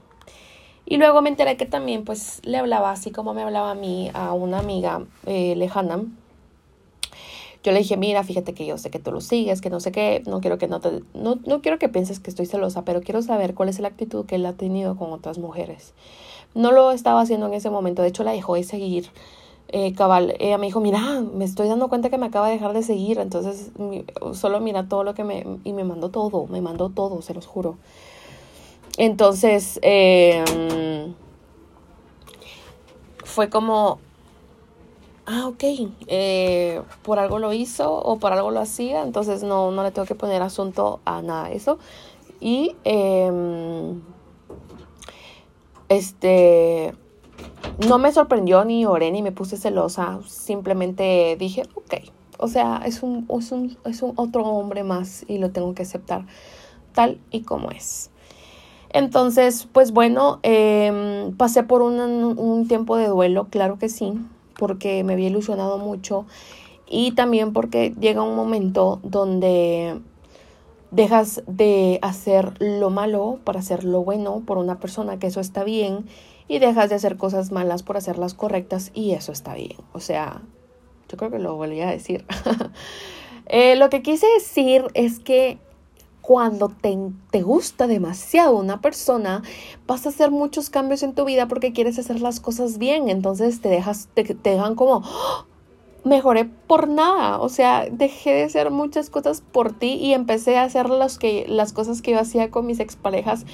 Y 0.85 0.97
luego 0.97 1.21
me 1.21 1.29
enteré 1.29 1.55
que 1.55 1.65
también 1.65 2.03
pues 2.03 2.41
le 2.43 2.57
hablaba 2.57 2.91
así 2.91 3.11
como 3.11 3.33
me 3.33 3.41
hablaba 3.41 3.71
a 3.71 3.75
mí, 3.75 4.11
a 4.13 4.33
una 4.33 4.59
amiga 4.59 5.05
eh, 5.25 5.55
lejana. 5.55 6.03
Yo 7.63 7.71
le 7.71 7.79
dije, 7.79 7.95
mira, 7.95 8.23
fíjate 8.23 8.53
que 8.53 8.65
yo 8.65 8.77
sé 8.77 8.91
que 8.91 8.99
tú 8.99 9.13
lo 9.13 9.21
sigues, 9.21 9.61
que 9.61 9.69
no 9.69 9.79
sé 9.79 9.93
qué, 9.93 10.21
no 10.27 10.41
quiero 10.41 10.57
que 10.57 10.67
no 10.67 10.81
te, 10.81 11.01
no, 11.13 11.39
no 11.45 11.61
quiero 11.61 11.79
que 11.79 11.87
pienses 11.87 12.19
que 12.19 12.29
estoy 12.29 12.45
celosa, 12.45 12.83
pero 12.83 13.01
quiero 13.01 13.21
saber 13.21 13.53
cuál 13.53 13.69
es 13.69 13.79
la 13.79 13.87
actitud 13.87 14.25
que 14.25 14.35
él 14.35 14.45
ha 14.45 14.51
tenido 14.51 14.97
con 14.97 15.13
otras 15.13 15.37
mujeres. 15.37 15.93
No 16.55 16.71
lo 16.71 16.91
estaba 16.91 17.21
haciendo 17.21 17.47
en 17.47 17.53
ese 17.53 17.69
momento, 17.69 18.01
de 18.01 18.09
hecho 18.09 18.23
la 18.23 18.31
dejó 18.31 18.55
de 18.55 18.63
seguir. 18.63 19.09
Eh, 19.69 19.95
cabal, 19.95 20.35
ella 20.39 20.59
me 20.59 20.67
dijo, 20.67 20.79
mira, 20.81 21.21
me 21.21 21.45
estoy 21.45 21.67
dando 21.67 21.87
cuenta 21.87 22.11
que 22.11 22.19
me 22.19 22.27
acaba 22.27 22.47
de 22.47 22.53
dejar 22.53 22.73
de 22.73 22.83
seguir, 22.83 23.17
entonces 23.17 23.71
solo 24.33 24.59
mira 24.59 24.87
todo 24.87 25.03
lo 25.03 25.15
que 25.15 25.23
me... 25.23 25.57
Y 25.63 25.73
me 25.73 25.83
mandó 25.83 26.09
todo, 26.09 26.45
me 26.45 26.61
mandó 26.61 26.89
todo, 26.89 27.23
se 27.23 27.33
los 27.33 27.47
juro. 27.47 27.77
Entonces, 28.97 29.79
em, 29.81 31.15
fue 33.23 33.49
como, 33.49 33.97
ah, 35.25 35.47
ok, 35.47 35.63
eh, 36.05 36.83
por 37.01 37.17
algo 37.17 37.39
lo 37.39 37.51
hizo 37.51 37.91
o 37.95 38.19
por 38.19 38.31
algo 38.31 38.51
lo 38.51 38.59
hacía, 38.59 39.01
entonces 39.01 39.41
no, 39.41 39.71
no 39.71 39.81
le 39.81 39.89
tengo 39.89 40.05
que 40.05 40.13
poner 40.13 40.43
asunto 40.43 40.99
a 41.05 41.23
nada 41.23 41.49
de 41.49 41.55
eso. 41.55 41.79
Y... 42.39 42.75
Eh, 42.83 43.31
este, 45.89 46.93
no 47.87 47.97
me 47.97 48.11
sorprendió 48.11 48.63
ni 48.65 48.85
oré 48.85 49.11
ni 49.11 49.21
me 49.21 49.31
puse 49.31 49.57
celosa, 49.57 50.19
simplemente 50.27 51.35
dije, 51.39 51.63
ok, 51.75 51.95
o 52.37 52.47
sea, 52.47 52.81
es 52.85 53.03
un, 53.03 53.27
es 53.39 53.51
un, 53.51 53.77
es 53.85 54.01
un 54.01 54.13
otro 54.15 54.45
hombre 54.45 54.83
más 54.83 55.25
y 55.27 55.37
lo 55.37 55.51
tengo 55.51 55.73
que 55.73 55.83
aceptar 55.83 56.25
tal 56.93 57.19
y 57.31 57.41
como 57.41 57.71
es. 57.71 58.11
Entonces, 58.89 59.67
pues 59.71 59.91
bueno, 59.91 60.39
em, 60.43 61.35
pasé 61.35 61.63
por 61.63 61.81
un, 61.81 61.99
un, 61.99 62.67
tiempo 62.67 62.95
de 62.95 63.07
duelo, 63.07 63.47
claro 63.49 63.79
que 63.79 63.89
sí, 63.89 64.13
porque 64.57 65.03
me 65.03 65.13
había 65.13 65.29
ilusionado 65.29 65.79
mucho 65.79 66.25
y 66.87 67.13
también 67.13 67.53
porque 67.53 67.95
llega 67.99 68.21
un 68.21 68.35
momento 68.35 68.99
donde 69.01 69.99
dejas 70.93 71.41
de 71.47 71.97
hacer 72.03 72.53
lo 72.61 72.91
malo 72.91 73.39
para 73.43 73.59
hacer 73.59 73.83
lo 73.83 74.03
bueno 74.03 74.43
por 74.45 74.57
una 74.57 74.79
persona, 74.79 75.17
que 75.17 75.27
eso 75.27 75.39
está 75.39 75.63
bien, 75.63 76.05
y 76.47 76.59
dejas 76.59 76.89
de 76.89 76.95
hacer 76.95 77.17
cosas 77.17 77.51
malas 77.51 77.81
por 77.81 77.97
hacerlas 77.97 78.35
correctas 78.35 78.91
y 78.93 79.11
eso 79.11 79.31
está 79.31 79.55
bien. 79.55 79.77
O 79.91 79.99
sea, 79.99 80.41
yo 81.09 81.17
creo 81.17 81.31
que 81.31 81.39
lo 81.39 81.55
volví 81.55 81.81
a 81.81 81.89
decir. 81.89 82.25
Eh, 83.47 83.75
lo 83.75 83.89
que 83.89 84.01
quise 84.01 84.25
decir 84.35 84.85
es 84.93 85.19
que 85.19 85.59
cuando 86.21 86.69
te, 86.69 86.97
te, 87.29 87.41
gusta 87.41 87.87
demasiado 87.87 88.55
una 88.55 88.79
persona, 88.79 89.43
vas 89.85 90.05
a 90.05 90.09
hacer 90.09 90.31
muchos 90.31 90.69
cambios 90.69 91.03
en 91.03 91.13
tu 91.13 91.25
vida 91.25 91.49
porque 91.49 91.73
quieres 91.73 91.99
hacer 91.99 92.21
las 92.21 92.39
cosas 92.39 92.77
bien. 92.77 93.09
Entonces 93.09 93.59
te 93.59 93.67
dejas, 93.67 94.07
te, 94.13 94.23
te 94.23 94.51
dejan 94.51 94.75
como, 94.75 95.03
¡Oh! 95.03 95.45
Mejoré 96.03 96.45
por 96.45 96.87
nada. 96.87 97.39
O 97.39 97.49
sea, 97.49 97.87
dejé 97.91 98.33
de 98.33 98.43
hacer 98.43 98.71
muchas 98.71 99.09
cosas 99.09 99.41
por 99.41 99.73
ti 99.73 99.93
y 99.93 100.13
empecé 100.13 100.57
a 100.57 100.63
hacer 100.63 100.89
las, 100.89 101.17
que, 101.17 101.45
las 101.47 101.73
cosas 101.73 102.01
que 102.01 102.11
yo 102.11 102.19
hacía 102.19 102.51
con 102.51 102.65
mis 102.65 102.79
exparejas 102.79 103.45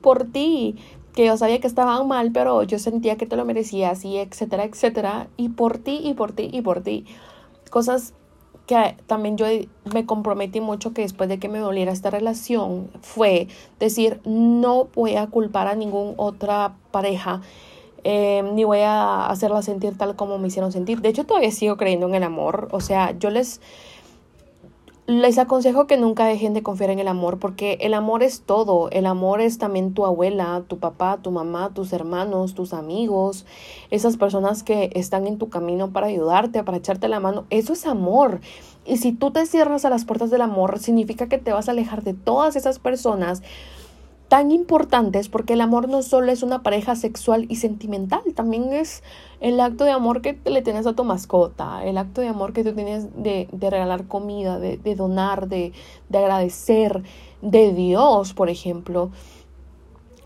por 0.00 0.24
ti. 0.24 0.76
Que 1.14 1.26
yo 1.26 1.36
sabía 1.36 1.60
que 1.60 1.66
estaban 1.66 2.06
mal, 2.08 2.30
pero 2.32 2.62
yo 2.62 2.78
sentía 2.78 3.16
que 3.16 3.26
te 3.26 3.36
lo 3.36 3.44
merecías 3.44 4.04
y 4.04 4.18
etcétera, 4.18 4.64
etcétera. 4.64 5.28
Y 5.36 5.48
por 5.50 5.78
ti, 5.78 6.00
y 6.02 6.14
por 6.14 6.32
ti, 6.32 6.50
y 6.52 6.60
por 6.60 6.82
ti. 6.82 7.06
Cosas 7.70 8.14
que 8.66 8.96
también 9.06 9.36
yo 9.36 9.46
me 9.94 10.04
comprometí 10.06 10.60
mucho 10.60 10.92
que 10.92 11.02
después 11.02 11.28
de 11.28 11.38
que 11.38 11.48
me 11.48 11.60
doliera 11.60 11.92
esta 11.92 12.10
relación 12.10 12.90
fue 13.00 13.48
decir, 13.78 14.20
no 14.24 14.88
voy 14.94 15.14
a 15.14 15.28
culpar 15.28 15.68
a 15.68 15.76
ninguna 15.76 16.14
otra 16.16 16.76
pareja, 16.90 17.42
eh, 18.08 18.44
ni 18.54 18.62
voy 18.62 18.82
a 18.82 19.26
hacerla 19.26 19.62
sentir 19.62 19.98
tal 19.98 20.14
como 20.14 20.38
me 20.38 20.46
hicieron 20.46 20.70
sentir. 20.70 21.00
De 21.00 21.08
hecho, 21.08 21.24
todavía 21.24 21.50
sigo 21.50 21.76
creyendo 21.76 22.06
en 22.06 22.14
el 22.14 22.22
amor. 22.22 22.68
O 22.70 22.78
sea, 22.78 23.18
yo 23.18 23.30
les 23.30 23.60
les 25.08 25.38
aconsejo 25.38 25.88
que 25.88 25.96
nunca 25.96 26.24
dejen 26.26 26.52
de 26.52 26.62
confiar 26.62 26.90
en 26.90 27.00
el 27.00 27.08
amor 27.08 27.38
porque 27.38 27.78
el 27.80 27.94
amor 27.94 28.22
es 28.22 28.42
todo. 28.42 28.90
El 28.90 29.06
amor 29.06 29.40
es 29.40 29.58
también 29.58 29.92
tu 29.92 30.06
abuela, 30.06 30.62
tu 30.68 30.78
papá, 30.78 31.18
tu 31.20 31.32
mamá, 31.32 31.70
tus 31.74 31.92
hermanos, 31.92 32.54
tus 32.54 32.72
amigos, 32.72 33.44
esas 33.90 34.16
personas 34.16 34.62
que 34.62 34.90
están 34.94 35.26
en 35.26 35.38
tu 35.38 35.48
camino 35.48 35.90
para 35.90 36.06
ayudarte, 36.06 36.62
para 36.62 36.78
echarte 36.78 37.08
la 37.08 37.18
mano. 37.18 37.44
Eso 37.50 37.72
es 37.72 37.86
amor. 37.86 38.40
Y 38.84 38.98
si 38.98 39.10
tú 39.10 39.32
te 39.32 39.46
cierras 39.46 39.84
a 39.84 39.90
las 39.90 40.04
puertas 40.04 40.30
del 40.30 40.42
amor, 40.42 40.78
significa 40.78 41.28
que 41.28 41.38
te 41.38 41.52
vas 41.52 41.68
a 41.68 41.72
alejar 41.72 42.04
de 42.04 42.14
todas 42.14 42.54
esas 42.54 42.78
personas 42.78 43.42
tan 44.28 44.50
importantes 44.50 45.28
porque 45.28 45.52
el 45.52 45.60
amor 45.60 45.88
no 45.88 46.02
solo 46.02 46.32
es 46.32 46.42
una 46.42 46.62
pareja 46.62 46.96
sexual 46.96 47.46
y 47.48 47.56
sentimental, 47.56 48.22
también 48.34 48.72
es 48.72 49.02
el 49.40 49.60
acto 49.60 49.84
de 49.84 49.92
amor 49.92 50.20
que 50.20 50.38
le 50.44 50.62
tienes 50.62 50.86
a 50.86 50.94
tu 50.94 51.04
mascota, 51.04 51.84
el 51.84 51.96
acto 51.96 52.20
de 52.20 52.28
amor 52.28 52.52
que 52.52 52.64
tú 52.64 52.72
tienes 52.72 53.08
de, 53.22 53.48
regalar 53.52 54.08
comida, 54.08 54.58
de, 54.58 54.94
donar, 54.96 55.48
de, 55.48 55.72
de 56.08 56.18
agradecer, 56.18 57.02
de 57.42 57.72
Dios, 57.72 58.34
por 58.34 58.48
ejemplo. 58.48 59.10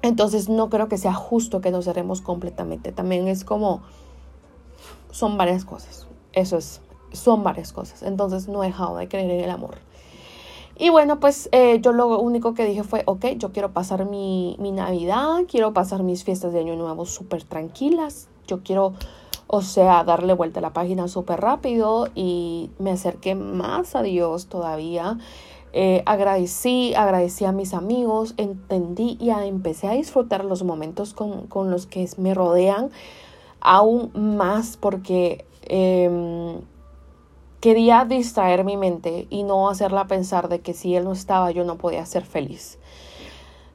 Entonces 0.02 0.48
no 0.48 0.70
creo 0.70 0.88
que 0.88 0.96
sea 0.96 1.12
justo 1.12 1.60
que 1.60 1.70
nos 1.70 1.84
cerremos 1.84 2.22
completamente. 2.22 2.92
También 2.92 3.28
es 3.28 3.44
como, 3.44 3.82
son 5.10 5.36
varias 5.36 5.66
cosas. 5.66 6.06
Eso 6.32 6.56
es, 6.56 6.80
son 7.12 7.42
varias 7.44 7.72
cosas. 7.72 8.02
Entonces 8.02 8.48
no 8.48 8.62
he 8.62 8.68
dejado 8.68 8.96
de 8.96 9.08
creer 9.08 9.30
en 9.30 9.40
el 9.40 9.50
amor. 9.50 9.76
Y 10.82 10.88
bueno, 10.88 11.20
pues 11.20 11.50
eh, 11.52 11.78
yo 11.82 11.92
lo 11.92 12.18
único 12.18 12.54
que 12.54 12.64
dije 12.64 12.82
fue, 12.84 13.02
ok, 13.04 13.26
yo 13.36 13.52
quiero 13.52 13.70
pasar 13.74 14.06
mi, 14.06 14.56
mi 14.58 14.72
Navidad, 14.72 15.40
quiero 15.46 15.74
pasar 15.74 16.02
mis 16.02 16.24
fiestas 16.24 16.54
de 16.54 16.60
Año 16.60 16.74
Nuevo 16.74 17.04
súper 17.04 17.44
tranquilas, 17.44 18.30
yo 18.46 18.62
quiero, 18.62 18.94
o 19.46 19.60
sea, 19.60 20.04
darle 20.04 20.32
vuelta 20.32 20.60
a 20.60 20.62
la 20.62 20.72
página 20.72 21.06
súper 21.06 21.38
rápido 21.42 22.08
y 22.14 22.70
me 22.78 22.92
acerqué 22.92 23.34
más 23.34 23.94
a 23.94 24.00
Dios 24.00 24.46
todavía. 24.46 25.18
Eh, 25.74 26.02
agradecí, 26.06 26.94
agradecí 26.94 27.44
a 27.44 27.52
mis 27.52 27.74
amigos, 27.74 28.32
entendí 28.38 29.18
y 29.20 29.28
empecé 29.28 29.86
a 29.86 29.92
disfrutar 29.92 30.46
los 30.46 30.62
momentos 30.62 31.12
con, 31.12 31.46
con 31.48 31.70
los 31.70 31.84
que 31.84 32.08
me 32.16 32.32
rodean 32.32 32.88
aún 33.60 34.10
más 34.14 34.78
porque... 34.78 35.44
Eh, 35.64 36.58
Quería 37.60 38.04
distraer 38.04 38.64
mi 38.64 38.76
mente 38.76 39.26
y 39.30 39.42
no 39.42 39.68
hacerla 39.68 40.06
pensar 40.06 40.48
de 40.48 40.60
que 40.60 40.72
si 40.72 40.96
él 40.96 41.04
no 41.04 41.12
estaba 41.12 41.50
yo 41.50 41.64
no 41.64 41.76
podía 41.76 42.04
ser 42.06 42.24
feliz. 42.24 42.78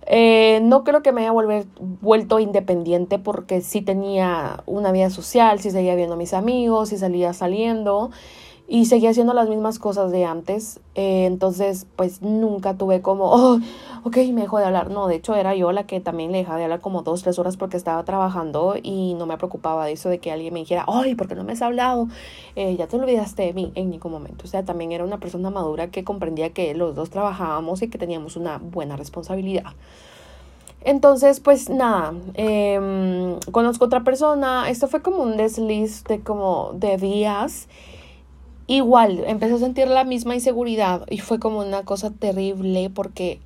Eh, 0.08 0.60
no 0.62 0.84
creo 0.84 1.02
que 1.02 1.12
me 1.12 1.22
haya 1.22 1.32
volver, 1.32 1.66
vuelto 1.80 2.40
independiente 2.40 3.18
porque 3.18 3.62
sí 3.62 3.82
tenía 3.82 4.64
una 4.68 4.92
vida 4.92 5.10
social, 5.10 5.60
sí 5.60 5.72
seguía 5.72 5.96
viendo 5.96 6.14
a 6.14 6.18
mis 6.18 6.34
amigos, 6.34 6.90
sí 6.90 6.98
salía 6.98 7.34
saliendo 7.34 8.12
y 8.68 8.86
seguía 8.86 9.12
haciendo 9.12 9.34
las 9.34 9.48
mismas 9.48 9.78
cosas 9.78 10.12
de 10.12 10.26
antes. 10.26 10.80
Eh, 10.96 11.26
entonces, 11.26 11.86
pues 11.96 12.22
nunca 12.22 12.76
tuve 12.76 13.02
como, 13.02 13.26
oh, 13.32 13.60
ok, 14.04 14.18
me 14.34 14.42
dejó 14.42 14.58
de 14.58 14.66
hablar. 14.66 14.90
No, 14.90 15.08
de 15.08 15.16
hecho 15.16 15.36
era 15.36 15.56
yo 15.56 15.72
la 15.72 15.86
que 15.86 16.00
también 16.00 16.32
le 16.32 16.40
dejaba 16.40 16.58
de 16.58 16.64
hablar 16.64 16.82
como 16.82 17.04
dos, 17.04 17.22
tres 17.22 17.38
horas 17.38 17.58
porque 17.58 17.78
estaba 17.78 18.04
trabajando 18.04 18.76
y 18.82 19.14
no 19.14 19.28
me 19.28 19.38
preocupaba 19.38 19.86
de 19.86 19.92
eso 19.92 20.10
de 20.10 20.20
que 20.20 20.32
alguien 20.32 20.54
me 20.54 20.62
dijera, 20.62 20.86
ay, 20.88 21.16
¿por 21.16 21.28
qué 21.28 21.36
no 21.36 21.44
me 21.44 21.54
has 21.54 21.62
hablado? 21.62 22.08
Eh, 22.56 22.76
ya 22.76 22.88
te 22.88 22.96
olvidaste 22.96 23.44
de 23.44 23.54
mí 23.54 23.72
en 23.76 23.92
ningún 23.92 24.12
momento. 24.12 24.46
O 24.46 24.48
sea, 24.48 24.64
también 24.66 24.92
era 24.92 25.04
una 25.04 25.20
persona 25.20 25.52
madura 25.52 25.92
que 25.92 26.04
comprendía 26.04 26.50
que 26.52 26.74
los 26.74 26.96
dos 26.96 27.12
trabajábamos 27.12 27.82
y 27.84 27.90
que 27.90 27.98
teníamos 28.00 28.36
una 28.36 28.58
buena 28.58 28.96
responsabilidad. 28.98 29.74
Entonces, 30.82 31.40
pues 31.40 31.70
nada, 31.70 32.14
eh, 32.36 33.38
conozco 33.52 33.86
otra 33.86 34.04
persona. 34.04 34.70
Esto 34.70 34.88
fue 34.88 35.02
como 35.02 35.24
un 35.24 35.36
desliz 35.36 36.04
de 36.04 36.22
como 36.22 36.74
de 36.76 36.98
días. 36.98 37.68
Igual, 38.68 39.24
empecé 39.28 39.54
a 39.56 39.60
sentir 39.60 39.88
la 39.88 40.04
misma 40.04 40.34
inseguridad 40.34 41.06
y 41.10 41.20
fue 41.20 41.40
como 41.40 41.60
una 41.60 41.84
cosa 41.84 42.10
terrible 42.12 42.90
porque 42.90 43.40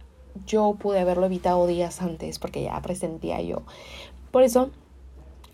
yo 0.45 0.75
pude 0.79 0.99
haberlo 0.99 1.25
evitado 1.25 1.67
días 1.67 2.01
antes 2.01 2.39
porque 2.39 2.63
ya 2.63 2.81
presentía 2.81 3.41
yo. 3.41 3.63
Por 4.31 4.43
eso 4.43 4.69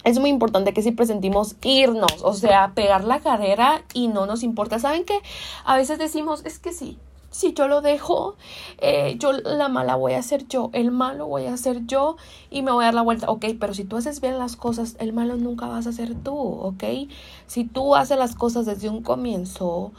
es 0.03 0.19
muy 0.19 0.29
importante 0.29 0.71
que 0.71 0.83
si 0.83 0.91
presentimos 0.91 1.55
irnos, 1.63 2.21
o 2.21 2.33
sea, 2.33 2.73
pegar 2.75 3.03
la 3.05 3.21
carrera 3.21 3.83
y 3.93 4.07
no 4.07 4.27
nos 4.27 4.43
importa. 4.43 4.77
¿Saben 4.77 5.03
qué? 5.03 5.19
A 5.65 5.75
veces 5.75 5.97
decimos, 5.97 6.45
es 6.45 6.59
que 6.59 6.71
sí, 6.71 6.99
si 7.35 7.53
yo 7.53 7.67
lo 7.67 7.81
dejo, 7.81 8.35
eh, 8.77 9.17
yo 9.19 9.33
la 9.33 9.67
mala 9.67 9.95
voy 9.97 10.13
a 10.13 10.21
ser 10.21 10.47
yo, 10.47 10.69
el 10.71 10.89
malo 10.89 11.27
voy 11.27 11.47
a 11.47 11.57
ser 11.57 11.85
yo 11.85 12.15
y 12.49 12.61
me 12.61 12.71
voy 12.71 12.83
a 12.83 12.87
dar 12.87 12.93
la 12.93 13.01
vuelta. 13.01 13.29
Ok, 13.29 13.45
pero 13.59 13.73
si 13.73 13.83
tú 13.83 13.97
haces 13.97 14.21
bien 14.21 14.39
las 14.39 14.55
cosas, 14.55 14.95
el 14.99 15.11
malo 15.11 15.35
nunca 15.35 15.67
vas 15.67 15.85
a 15.85 15.91
ser 15.91 16.15
tú, 16.15 16.33
ok. 16.33 16.83
Si 17.45 17.65
tú 17.65 17.95
haces 17.95 18.17
las 18.17 18.35
cosas 18.35 18.65
desde 18.65 18.87
un 18.87 19.03
comienzo 19.03 19.91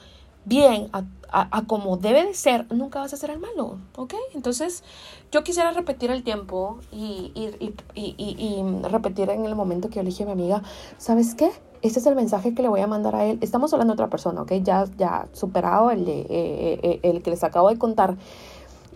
bien, 0.47 0.89
a, 0.93 1.63
como 1.67 1.99
debe 1.99 2.25
de 2.25 2.33
ser, 2.33 2.67
nunca 2.73 3.01
vas 3.01 3.13
a 3.13 3.19
ser 3.19 3.29
el 3.29 3.39
malo, 3.39 3.81
ok. 3.97 4.15
Entonces, 4.35 4.83
yo 5.31 5.45
quisiera 5.45 5.73
repetir 5.73 6.11
el 6.11 6.23
tiempo 6.23 6.79
y, 6.91 7.33
y, 7.35 7.75
y, 7.95 8.15
y 8.17 8.89
repetir 8.89 9.29
en 9.29 9.45
el 9.45 9.55
momento 9.55 9.91
que 9.91 9.97
yo 9.97 10.03
le 10.05 10.09
dije 10.09 10.23
a 10.23 10.27
mi 10.27 10.33
amiga, 10.33 10.63
¿sabes 10.97 11.35
qué? 11.35 11.51
Este 11.87 12.01
es 12.01 12.07
el 12.07 12.15
mensaje 12.15 12.55
que 12.55 12.63
le 12.63 12.69
voy 12.69 12.81
a 12.81 12.87
mandar 12.87 13.15
a 13.17 13.25
él. 13.25 13.39
Estamos 13.41 13.73
hablando 13.73 13.93
de 13.93 13.97
otra 13.97 14.09
persona, 14.09 14.43
¿ok? 14.43 14.53
Ya, 14.63 14.85
ya 14.97 15.29
superado 15.33 15.91
el, 15.91 16.09
eh, 16.09 16.27
eh, 16.29 16.79
eh, 16.83 17.01
el 17.03 17.23
que 17.23 17.31
les 17.31 17.45
acabo 17.45 17.69
de 17.69 17.79
contar. 17.79 18.17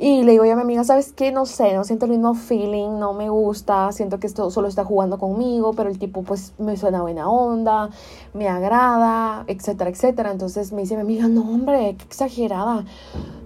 Y 0.02 0.22
le 0.22 0.32
digo 0.32 0.44
a 0.44 0.56
mi 0.56 0.62
amiga, 0.62 0.82
¿sabes 0.82 1.12
qué? 1.12 1.30
No 1.30 1.44
sé, 1.44 1.74
no 1.74 1.84
siento 1.84 2.06
el 2.06 2.12
mismo 2.12 2.32
feeling, 2.32 2.98
no 2.98 3.12
me 3.12 3.28
gusta, 3.28 3.92
siento 3.92 4.18
que 4.18 4.26
esto 4.26 4.50
solo 4.50 4.66
está 4.66 4.82
jugando 4.82 5.18
conmigo, 5.18 5.74
pero 5.74 5.90
el 5.90 5.98
tipo 5.98 6.22
pues 6.22 6.54
me 6.56 6.78
suena 6.78 7.02
buena 7.02 7.28
onda, 7.28 7.90
me 8.32 8.48
agrada, 8.48 9.44
etcétera, 9.46 9.90
etcétera. 9.90 10.32
Entonces 10.32 10.72
me 10.72 10.80
dice 10.80 10.94
mi 10.94 11.02
amiga, 11.02 11.28
no 11.28 11.42
hombre, 11.42 11.96
qué 11.98 12.04
exagerada. 12.06 12.86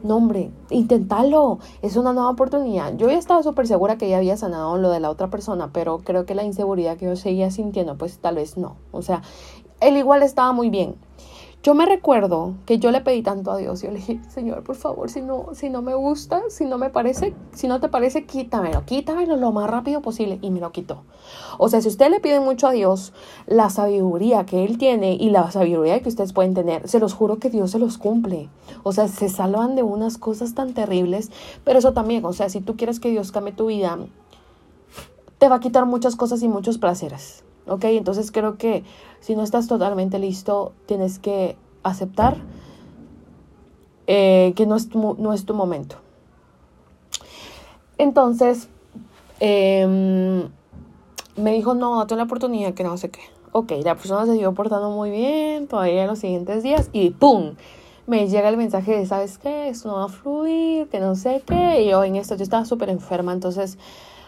No 0.05 0.19
hombre, 0.19 0.53
inténtalo, 0.71 1.59
es 1.83 1.97
una 1.97 2.13
nueva 2.13 2.31
oportunidad. 2.31 2.97
Yo 2.99 3.09
ya 3.09 3.19
estaba 3.19 3.43
súper 3.43 3.67
segura 3.67 3.99
que 3.99 4.09
ya 4.09 4.19
había 4.19 4.37
sanado 4.37 4.77
lo 4.77 4.91
de 4.91 5.01
la 5.01 5.11
otra 5.11 5.31
persona, 5.31 5.71
pero 5.73 5.99
creo 6.05 6.25
que 6.25 6.37
la 6.37 6.45
inseguridad 6.45 6.97
que 6.97 7.07
yo 7.07 7.17
seguía 7.17 7.51
sintiendo, 7.51 7.99
pues 7.99 8.19
tal 8.19 8.37
vez 8.37 8.57
no. 8.57 8.77
O 8.93 9.03
sea, 9.03 9.23
él 9.81 9.97
igual 9.97 10.23
estaba 10.23 10.53
muy 10.53 10.71
bien. 10.71 10.95
Yo 11.65 11.75
me 11.75 11.87
recuerdo 11.87 12.57
que 12.67 12.79
yo 12.79 12.91
le 12.91 13.01
pedí 13.01 13.23
tanto 13.23 13.51
a 13.51 13.57
Dios, 13.57 13.81
yo 13.81 13.91
le 13.91 13.97
dije, 13.97 14.21
Señor, 14.29 14.63
por 14.65 14.77
favor, 14.77 15.09
si 15.09 15.23
no, 15.23 15.47
si 15.55 15.71
no 15.71 15.81
me 15.81 15.95
gusta, 15.95 16.43
si 16.51 16.67
no 16.67 16.77
me 16.77 16.91
parece, 16.91 17.35
si 17.55 17.69
no 17.69 17.81
te 17.81 17.89
parece, 17.89 18.27
quítamelo, 18.27 18.85
quítamelo 18.85 19.37
lo 19.37 19.51
más 19.51 19.71
rápido 19.71 20.03
posible. 20.03 20.39
Y 20.43 20.51
me 20.51 20.61
lo 20.61 20.73
quitó. 20.73 21.05
O 21.57 21.71
sea, 21.71 21.81
si 21.81 21.89
usted 21.89 22.11
le 22.11 22.21
pide 22.21 22.39
mucho 22.39 22.67
a 22.67 22.73
Dios, 22.73 23.15
la 23.47 23.71
sabiduría 23.71 24.45
que 24.45 24.63
Él 24.63 24.77
tiene 24.77 25.15
y 25.15 25.31
la 25.31 25.51
sabiduría 25.51 26.03
que 26.03 26.11
ustedes 26.11 26.35
pueden 26.35 26.53
tener, 26.53 26.87
se 26.87 27.01
los 27.01 27.15
juro 27.15 27.39
que 27.39 27.49
Dios 27.49 27.71
se 27.71 27.79
los 27.79 27.97
cumple. 27.97 28.51
O 28.83 28.93
sea, 28.93 29.09
se 29.09 29.31
salvan 29.31 29.75
de 29.75 29.83
unas 29.83 30.19
cosas 30.19 30.55
tan 30.55 30.75
terribles, 30.75 31.31
pero 31.65 31.79
eso 31.79 31.95
también, 31.95 32.27
o 32.27 32.35
sea, 32.35 32.51
si 32.51 32.61
tú 32.61 32.77
quieres 32.77 33.01
que 33.01 33.09
Dios 33.09 33.33
cambie 33.33 33.55
tu 33.55 33.69
vida, 33.69 33.99
te 35.39 35.49
va 35.49 35.57
a 35.57 35.61
quitar 35.61 35.87
muchas 35.87 36.15
cosas 36.15 36.43
y 36.43 36.49
muchos 36.49 36.77
placeres 36.77 37.43
¿ok? 37.67 37.85
Entonces 37.85 38.31
creo 38.33 38.57
que 38.57 38.85
si 39.21 39.37
no 39.37 39.43
estás 39.43 39.67
totalmente 39.67 40.19
listo, 40.19 40.73
tienes 40.87 41.19
que 41.19 41.57
aceptar 41.83 42.37
eh, 44.07 44.53
que 44.57 44.67
no 44.67 44.77
es, 44.77 44.89
tu, 44.89 45.17
no 45.19 45.33
es 45.33 45.47
tu 45.47 45.55
momento. 45.55 45.97
Entonces, 47.97 48.69
em, 49.41 50.49
me 51.37 51.53
dijo, 51.53 51.75
no, 51.75 51.99
date 51.99 52.17
la 52.17 52.25
oportunidad, 52.25 52.75
que 52.75 52.85
no 52.85 52.97
sé 52.97 53.11
qué. 53.11 53.21
Ok, 53.53 53.73
la 53.85 53.95
persona 53.95 54.27
se 54.27 54.33
siguió 54.33 54.53
portando 54.53 54.91
muy 54.91 55.11
bien 55.11 55.69
todavía 55.69 56.03
en 56.03 56.09
los 56.09 56.19
siguientes 56.19 56.63
días 56.63 56.91
y 56.93 57.11
¡pum! 57.11 57.55
Me 58.07 58.29
llega 58.29 58.49
el 58.49 58.57
mensaje 58.57 58.99
de, 58.99 59.07
¿sabes 59.07 59.39
qué? 59.39 59.69
Esto 59.69 59.89
no 59.89 59.95
va 59.95 60.05
a 60.05 60.09
fluir, 60.09 60.89
que 60.89 61.01
no 61.01 61.15
sé 61.15 61.43
qué. 61.47 61.83
Y 61.83 61.91
yo 61.91 62.05
en 62.05 62.17
esto, 62.17 62.35
yo 62.35 62.43
estaba 62.43 62.67
súper 62.67 62.91
enferma, 62.91 63.33
entonces 63.33 63.79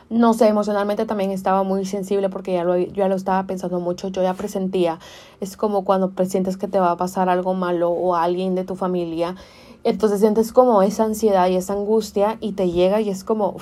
no 0.09 0.35
sé, 0.35 0.47
emocionalmente 0.47 1.05
también 1.05 1.33
estaba 1.33 1.63
muy 1.65 1.85
sensible 1.85 2.29
porque 2.29 2.53
ya 2.53 2.65
lo, 2.65 2.77
ya 2.77 3.09
lo 3.09 3.17
estaba 3.17 3.45
pensando 3.47 3.81
mucho, 3.81 4.09
yo 4.09 4.23
ya 4.23 4.35
presentía, 4.35 4.99
es 5.41 5.57
como 5.57 5.85
cuando 5.85 6.11
presientes 6.11 6.57
que 6.57 6.69
te 6.69 6.79
va 6.79 6.93
a 6.93 6.97
pasar 6.97 7.29
algo 7.29 7.55
malo 7.55 7.91
o 7.91 8.15
a 8.15 8.23
alguien 8.23 8.55
de 8.55 8.65
tu 8.65 8.77
familia, 8.77 9.35
entonces 9.83 10.21
sientes 10.21 10.53
como 10.53 10.83
esa 10.83 11.05
ansiedad 11.05 11.49
y 11.49 11.57
esa 11.57 11.73
angustia 11.73 12.39
y 12.41 12.53
te 12.53 12.71
llega 12.71 13.01
y 13.01 13.11
es 13.11 13.25
como, 13.25 13.57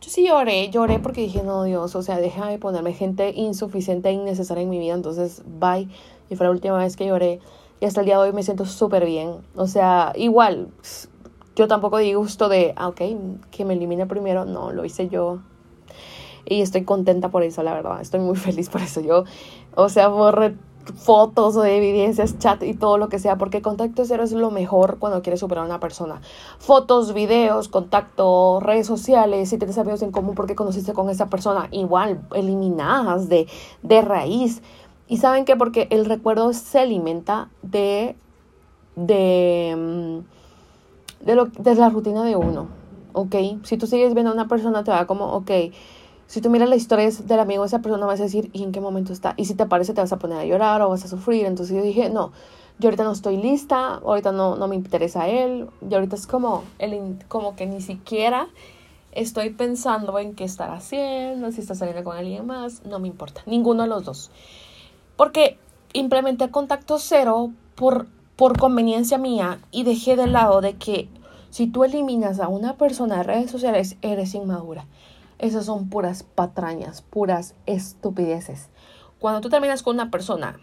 yo 0.00 0.10
sí 0.10 0.26
lloré, 0.26 0.70
lloré 0.70 0.98
porque 0.98 1.20
dije, 1.20 1.42
no 1.42 1.64
Dios, 1.64 1.94
o 1.94 2.02
sea, 2.02 2.18
deja 2.18 2.46
de 2.48 2.58
ponerme 2.58 2.94
gente 2.94 3.32
insuficiente 3.34 4.08
e 4.08 4.12
innecesaria 4.12 4.62
en 4.62 4.70
mi 4.70 4.78
vida, 4.78 4.94
entonces 4.94 5.42
bye, 5.46 5.88
y 6.30 6.36
fue 6.36 6.46
la 6.46 6.52
última 6.52 6.78
vez 6.78 6.96
que 6.96 7.06
lloré 7.06 7.40
y 7.80 7.84
hasta 7.84 8.00
el 8.00 8.06
día 8.06 8.16
de 8.16 8.24
hoy 8.24 8.32
me 8.32 8.42
siento 8.42 8.64
súper 8.64 9.04
bien, 9.04 9.36
o 9.54 9.66
sea, 9.66 10.12
igual 10.16 10.68
yo 11.58 11.66
tampoco 11.66 11.98
di 11.98 12.14
gusto 12.14 12.48
de, 12.48 12.72
ah, 12.76 12.86
ok, 12.86 13.00
que 13.50 13.64
me 13.64 13.74
elimine 13.74 14.06
primero. 14.06 14.44
No, 14.44 14.70
lo 14.70 14.84
hice 14.84 15.08
yo. 15.08 15.40
Y 16.44 16.62
estoy 16.62 16.84
contenta 16.84 17.30
por 17.30 17.42
eso, 17.42 17.64
la 17.64 17.74
verdad. 17.74 18.00
Estoy 18.00 18.20
muy 18.20 18.36
feliz 18.46 18.68
por 18.68 18.80
eso. 18.80 19.00
Yo, 19.00 19.24
o 19.74 19.88
sea, 19.88 20.06
borré 20.06 20.54
fotos 20.94 21.56
o 21.56 21.64
evidencias, 21.64 22.38
chat 22.38 22.62
y 22.62 22.74
todo 22.74 22.96
lo 22.96 23.08
que 23.08 23.18
sea, 23.18 23.36
porque 23.36 23.60
contacto 23.60 24.04
cero 24.04 24.22
es 24.22 24.30
lo 24.32 24.52
mejor 24.52 24.98
cuando 25.00 25.20
quieres 25.20 25.40
superar 25.40 25.64
a 25.64 25.66
una 25.66 25.80
persona. 25.80 26.20
Fotos, 26.60 27.12
videos, 27.12 27.68
contacto, 27.68 28.60
redes 28.60 28.86
sociales, 28.86 29.48
si 29.48 29.58
tienes 29.58 29.78
amigos 29.78 30.02
en 30.02 30.12
común 30.12 30.36
porque 30.36 30.54
conociste 30.54 30.92
con 30.92 31.10
esa 31.10 31.26
persona, 31.26 31.66
igual, 31.72 32.22
eliminadas 32.32 33.28
de, 33.28 33.48
de 33.82 34.00
raíz. 34.00 34.62
Y 35.08 35.16
saben 35.16 35.44
qué? 35.44 35.56
porque 35.56 35.88
el 35.90 36.04
recuerdo 36.04 36.52
se 36.52 36.78
alimenta 36.78 37.50
de, 37.62 38.14
de, 38.94 39.74
mm, 39.76 40.37
de, 41.20 41.34
lo, 41.34 41.46
de 41.46 41.74
la 41.74 41.90
rutina 41.90 42.24
de 42.24 42.36
uno, 42.36 42.68
¿ok? 43.12 43.34
Si 43.64 43.76
tú 43.76 43.86
sigues 43.86 44.14
viendo 44.14 44.30
a 44.30 44.34
una 44.34 44.48
persona, 44.48 44.84
te 44.84 44.90
va 44.90 45.06
como, 45.06 45.32
ok, 45.32 45.50
si 46.26 46.40
tú 46.40 46.50
miras 46.50 46.68
la 46.68 46.76
historia 46.76 47.10
del 47.10 47.40
amigo 47.40 47.64
esa 47.64 47.80
persona, 47.80 48.04
vas 48.04 48.20
a 48.20 48.24
decir, 48.24 48.50
¿y 48.52 48.62
en 48.62 48.72
qué 48.72 48.80
momento 48.80 49.12
está? 49.12 49.34
Y 49.36 49.46
si 49.46 49.54
te 49.54 49.66
parece, 49.66 49.94
te 49.94 50.00
vas 50.00 50.12
a 50.12 50.18
poner 50.18 50.38
a 50.38 50.44
llorar 50.44 50.82
o 50.82 50.90
vas 50.90 51.04
a 51.04 51.08
sufrir. 51.08 51.46
Entonces 51.46 51.74
yo 51.74 51.82
dije, 51.82 52.10
no, 52.10 52.32
yo 52.78 52.88
ahorita 52.88 53.04
no 53.04 53.12
estoy 53.12 53.38
lista, 53.38 53.94
ahorita 53.94 54.32
no, 54.32 54.54
no 54.56 54.68
me 54.68 54.76
interesa 54.76 55.26
él, 55.26 55.68
y 55.88 55.94
ahorita 55.94 56.16
es 56.16 56.26
como, 56.26 56.64
el, 56.78 57.18
como 57.28 57.56
que 57.56 57.66
ni 57.66 57.80
siquiera 57.80 58.48
estoy 59.12 59.50
pensando 59.50 60.18
en 60.18 60.34
qué 60.34 60.44
estar 60.44 60.70
haciendo, 60.70 61.50
si 61.50 61.60
está 61.60 61.74
saliendo 61.74 62.04
con 62.04 62.16
alguien 62.16 62.46
más, 62.46 62.84
no 62.84 62.98
me 63.00 63.08
importa, 63.08 63.42
ninguno 63.46 63.82
de 63.82 63.88
los 63.88 64.04
dos. 64.04 64.30
Porque 65.16 65.58
implementé 65.92 66.50
contacto 66.50 66.98
cero 66.98 67.50
por 67.74 68.06
por 68.38 68.56
conveniencia 68.56 69.18
mía 69.18 69.58
y 69.72 69.82
dejé 69.82 70.14
de 70.14 70.28
lado 70.28 70.60
de 70.60 70.76
que 70.76 71.08
si 71.50 71.66
tú 71.66 71.82
eliminas 71.82 72.38
a 72.38 72.46
una 72.46 72.76
persona 72.76 73.16
de 73.16 73.22
redes 73.24 73.50
sociales, 73.50 73.96
eres 74.00 74.32
inmadura. 74.32 74.86
Esas 75.40 75.64
son 75.64 75.88
puras 75.88 76.22
patrañas, 76.22 77.02
puras 77.02 77.56
estupideces. 77.66 78.68
Cuando 79.18 79.40
tú 79.40 79.48
terminas 79.48 79.82
con 79.82 79.96
una 79.96 80.12
persona 80.12 80.60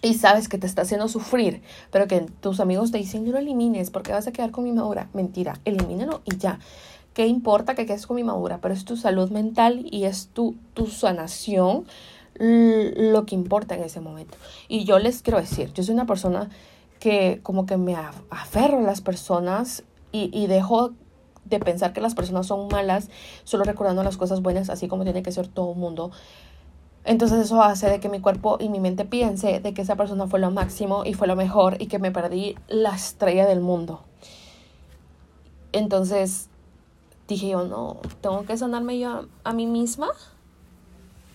y 0.00 0.14
sabes 0.14 0.48
que 0.48 0.56
te 0.56 0.66
está 0.66 0.82
haciendo 0.82 1.08
sufrir, 1.08 1.60
pero 1.90 2.08
que 2.08 2.22
tus 2.40 2.60
amigos 2.60 2.92
te 2.92 2.98
dicen 2.98 3.26
no 3.26 3.32
lo 3.32 3.38
elimines 3.38 3.90
porque 3.90 4.12
vas 4.12 4.26
a 4.26 4.32
quedar 4.32 4.50
con 4.50 4.64
mi 4.64 4.72
madura. 4.72 5.10
Mentira, 5.12 5.60
elimínalo 5.66 6.22
y 6.24 6.38
ya. 6.38 6.60
¿Qué 7.12 7.26
importa 7.26 7.74
que 7.74 7.84
quedes 7.84 8.06
con 8.06 8.16
mi 8.16 8.24
madura? 8.24 8.58
Pero 8.62 8.72
es 8.72 8.86
tu 8.86 8.96
salud 8.96 9.30
mental 9.30 9.86
y 9.90 10.04
es 10.04 10.28
tu, 10.28 10.56
tu 10.72 10.86
sanación 10.86 11.84
lo 12.38 13.26
que 13.26 13.34
importa 13.34 13.74
en 13.74 13.82
ese 13.82 14.00
momento. 14.00 14.38
Y 14.68 14.84
yo 14.84 14.98
les 14.98 15.20
quiero 15.20 15.38
decir, 15.38 15.72
yo 15.74 15.82
soy 15.82 15.94
una 15.94 16.06
persona 16.06 16.48
que 17.06 17.38
como 17.44 17.66
que 17.66 17.76
me 17.76 17.94
aferro 18.30 18.78
a 18.78 18.82
las 18.82 19.00
personas 19.00 19.84
y, 20.10 20.48
dejo 20.48 20.90
de 21.44 21.60
pensar 21.60 21.92
que 21.92 22.00
las 22.00 22.16
personas 22.16 22.48
son 22.48 22.66
malas, 22.66 23.10
solo 23.44 23.62
recordando 23.62 24.02
las 24.02 24.16
cosas 24.16 24.42
buenas, 24.42 24.70
así 24.70 24.88
como 24.88 25.04
tiene 25.04 25.22
que 25.22 25.30
ser 25.30 25.46
todo 25.46 25.70
el 25.70 25.78
mundo. 25.78 26.10
Entonces 27.04 27.38
eso 27.38 27.62
hace 27.62 27.88
de 27.88 28.00
que 28.00 28.08
mi 28.08 28.18
cuerpo 28.20 28.56
y 28.58 28.70
mi 28.70 28.80
mente 28.80 29.04
piense 29.04 29.60
de 29.60 29.72
que 29.72 29.82
esa 29.82 29.94
persona 29.94 30.26
fue 30.26 30.40
lo 30.40 30.50
máximo 30.50 31.04
y 31.04 31.14
fue 31.14 31.28
lo 31.28 31.36
mejor 31.36 31.80
y 31.80 31.86
que 31.86 32.00
me 32.00 32.10
perdí 32.10 32.56
la 32.66 32.96
estrella 32.96 33.46
del 33.46 33.60
mundo. 33.60 34.00
Entonces 35.70 36.48
dije 37.28 37.50
yo, 37.50 37.66
no, 37.66 37.98
tengo 38.20 38.42
que 38.46 38.56
sanarme 38.56 38.98
yo 38.98 39.26
a, 39.44 39.52
mí 39.52 39.68
misma 39.68 40.08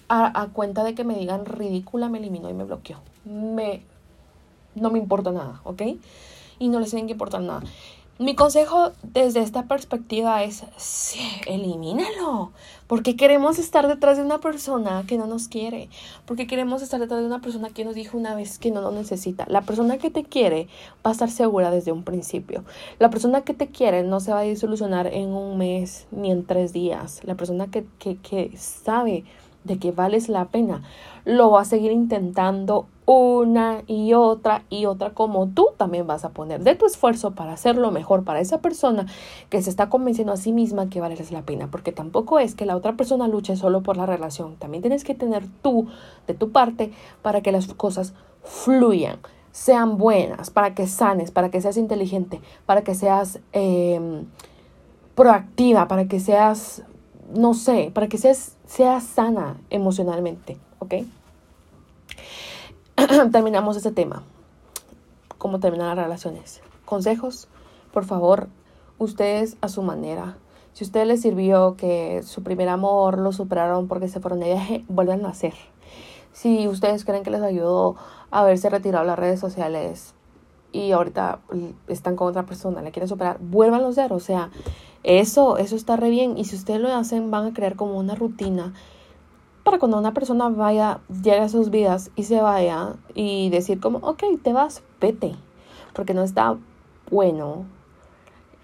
a, 0.09 0.41
a, 0.41 0.47
cuenta 0.47 0.83
de 0.83 0.95
que 0.95 1.05
me 1.05 1.15
digan 1.15 1.45
ridícula, 1.45 2.09
me 2.09 2.17
eliminó 2.17 2.49
y 2.49 2.53
me 2.53 2.65
bloqueó. 2.65 2.97
Me 3.23 3.85
no 4.75 4.91
me 4.91 4.99
importa 4.99 5.31
nada, 5.31 5.61
¿ok? 5.63 5.81
Y 6.59 6.69
no 6.69 6.79
les 6.79 6.91
tienen 6.91 7.07
que 7.07 7.13
importar 7.13 7.41
nada. 7.41 7.63
Mi 8.21 8.35
consejo 8.35 8.91
desde 9.01 9.39
esta 9.39 9.63
perspectiva 9.63 10.43
es, 10.43 10.63
sí, 10.77 11.19
elimínalo. 11.47 12.51
Porque 12.85 13.15
queremos 13.15 13.57
estar 13.57 13.87
detrás 13.87 14.17
de 14.17 14.23
una 14.23 14.37
persona 14.37 15.03
que 15.07 15.17
no 15.17 15.25
nos 15.25 15.47
quiere. 15.47 15.89
Porque 16.27 16.45
queremos 16.45 16.83
estar 16.83 16.99
detrás 16.99 17.21
de 17.21 17.25
una 17.25 17.41
persona 17.41 17.71
que 17.71 17.83
nos 17.83 17.95
dijo 17.95 18.19
una 18.19 18.35
vez 18.35 18.59
que 18.59 18.69
no 18.69 18.79
nos 18.81 18.93
necesita. 18.93 19.47
La 19.47 19.61
persona 19.61 19.97
que 19.97 20.11
te 20.11 20.23
quiere 20.23 20.67
va 21.03 21.09
a 21.09 21.13
estar 21.13 21.31
segura 21.31 21.71
desde 21.71 21.93
un 21.93 22.03
principio. 22.03 22.63
La 22.99 23.09
persona 23.09 23.41
que 23.41 23.55
te 23.55 23.69
quiere 23.69 24.03
no 24.03 24.19
se 24.19 24.31
va 24.31 24.41
a 24.41 24.43
disolucionar 24.43 25.07
en 25.07 25.29
un 25.29 25.57
mes 25.57 26.05
ni 26.11 26.29
en 26.29 26.45
tres 26.45 26.73
días. 26.73 27.21
La 27.23 27.33
persona 27.33 27.71
que, 27.71 27.87
que, 27.97 28.17
que 28.17 28.55
sabe 28.55 29.23
de 29.63 29.77
que 29.77 29.91
vales 29.91 30.29
la 30.29 30.45
pena, 30.45 30.81
lo 31.25 31.51
va 31.51 31.61
a 31.61 31.65
seguir 31.65 31.91
intentando 31.91 32.87
una 33.05 33.83
y 33.87 34.13
otra 34.13 34.63
y 34.69 34.85
otra 34.85 35.11
como 35.11 35.47
tú 35.47 35.69
también 35.77 36.07
vas 36.07 36.23
a 36.23 36.29
poner 36.29 36.63
de 36.63 36.75
tu 36.75 36.85
esfuerzo 36.85 37.31
para 37.31 37.53
hacer 37.53 37.75
lo 37.75 37.91
mejor 37.91 38.23
para 38.23 38.39
esa 38.39 38.61
persona 38.61 39.05
que 39.49 39.61
se 39.61 39.69
está 39.69 39.89
convenciendo 39.89 40.33
a 40.33 40.37
sí 40.37 40.51
misma 40.51 40.89
que 40.89 41.01
vale 41.01 41.15
la 41.31 41.41
pena, 41.43 41.67
porque 41.69 41.91
tampoco 41.91 42.39
es 42.39 42.55
que 42.55 42.65
la 42.65 42.75
otra 42.75 42.93
persona 42.93 43.27
luche 43.27 43.55
solo 43.55 43.81
por 43.81 43.97
la 43.97 44.05
relación, 44.05 44.55
también 44.55 44.81
tienes 44.81 45.03
que 45.03 45.13
tener 45.13 45.43
tú 45.61 45.87
de 46.25 46.33
tu 46.33 46.51
parte 46.51 46.91
para 47.21 47.41
que 47.41 47.51
las 47.51 47.67
cosas 47.73 48.13
fluyan, 48.43 49.19
sean 49.51 49.97
buenas, 49.97 50.49
para 50.49 50.73
que 50.73 50.87
sanes, 50.87 51.31
para 51.31 51.49
que 51.49 51.61
seas 51.61 51.77
inteligente, 51.77 52.41
para 52.65 52.81
que 52.83 52.95
seas 52.95 53.39
em, 53.51 54.25
proactiva, 55.15 55.87
para 55.87 56.07
que 56.07 56.19
seas, 56.19 56.83
no 57.33 57.53
sé, 57.53 57.91
para 57.93 58.07
que 58.07 58.17
seas, 58.17 58.57
seas 58.71 59.03
sana 59.03 59.57
emocionalmente, 59.69 60.57
¿ok? 60.79 60.93
terminamos 63.33 63.75
este 63.75 63.91
tema. 63.91 64.23
¿Cómo 65.37 65.59
terminar 65.59 65.87
las 65.97 66.05
relaciones? 66.05 66.61
Consejos, 66.85 67.49
por 67.91 68.05
favor, 68.05 68.47
ustedes 68.97 69.57
a 69.59 69.67
su 69.67 69.81
manera. 69.81 70.37
Si 70.71 70.85
a 70.85 70.87
ustedes 70.87 71.05
les 71.05 71.21
sirvió 71.21 71.75
que 71.75 72.23
su 72.23 72.43
primer 72.43 72.69
amor 72.69 73.17
lo 73.17 73.33
superaron 73.33 73.89
porque 73.89 74.07
se 74.07 74.21
fueron 74.21 74.39
de 74.39 74.53
viaje, 74.53 74.85
vuelvan 74.87 75.25
a 75.25 75.29
hacer. 75.29 75.53
Si 76.31 76.69
ustedes 76.69 77.03
creen 77.03 77.23
que 77.23 77.29
les 77.29 77.41
ayudó 77.41 77.97
a 78.29 78.39
haberse 78.39 78.69
retirado 78.69 79.03
las 79.03 79.19
redes 79.19 79.41
sociales 79.41 80.13
y 80.71 80.93
ahorita 80.93 81.39
están 81.89 82.15
con 82.15 82.29
otra 82.29 82.43
persona, 82.43 82.81
la 82.81 82.91
quieren 82.91 83.09
superar, 83.09 83.37
vuelvan 83.41 83.83
a 83.83 83.89
hacer. 83.89 84.13
O 84.13 84.21
sea, 84.21 84.49
eso, 85.03 85.57
eso 85.57 85.75
está 85.75 85.95
re 85.95 86.09
bien. 86.09 86.37
Y 86.37 86.45
si 86.45 86.55
ustedes 86.55 86.79
lo 86.79 86.93
hacen, 86.93 87.31
van 87.31 87.47
a 87.47 87.53
crear 87.53 87.75
como 87.75 87.97
una 87.97 88.15
rutina 88.15 88.73
para 89.63 89.77
cuando 89.77 89.97
una 89.97 90.13
persona 90.13 90.49
vaya, 90.49 91.01
llegue 91.09 91.39
a 91.39 91.49
sus 91.49 91.69
vidas 91.69 92.11
y 92.15 92.23
se 92.23 92.41
vaya 92.41 92.95
y 93.13 93.49
decir 93.49 93.79
como, 93.79 93.99
ok, 93.99 94.23
te 94.41 94.53
vas, 94.53 94.81
vete, 94.99 95.35
porque 95.93 96.13
no 96.13 96.23
está 96.23 96.57
bueno 97.11 97.65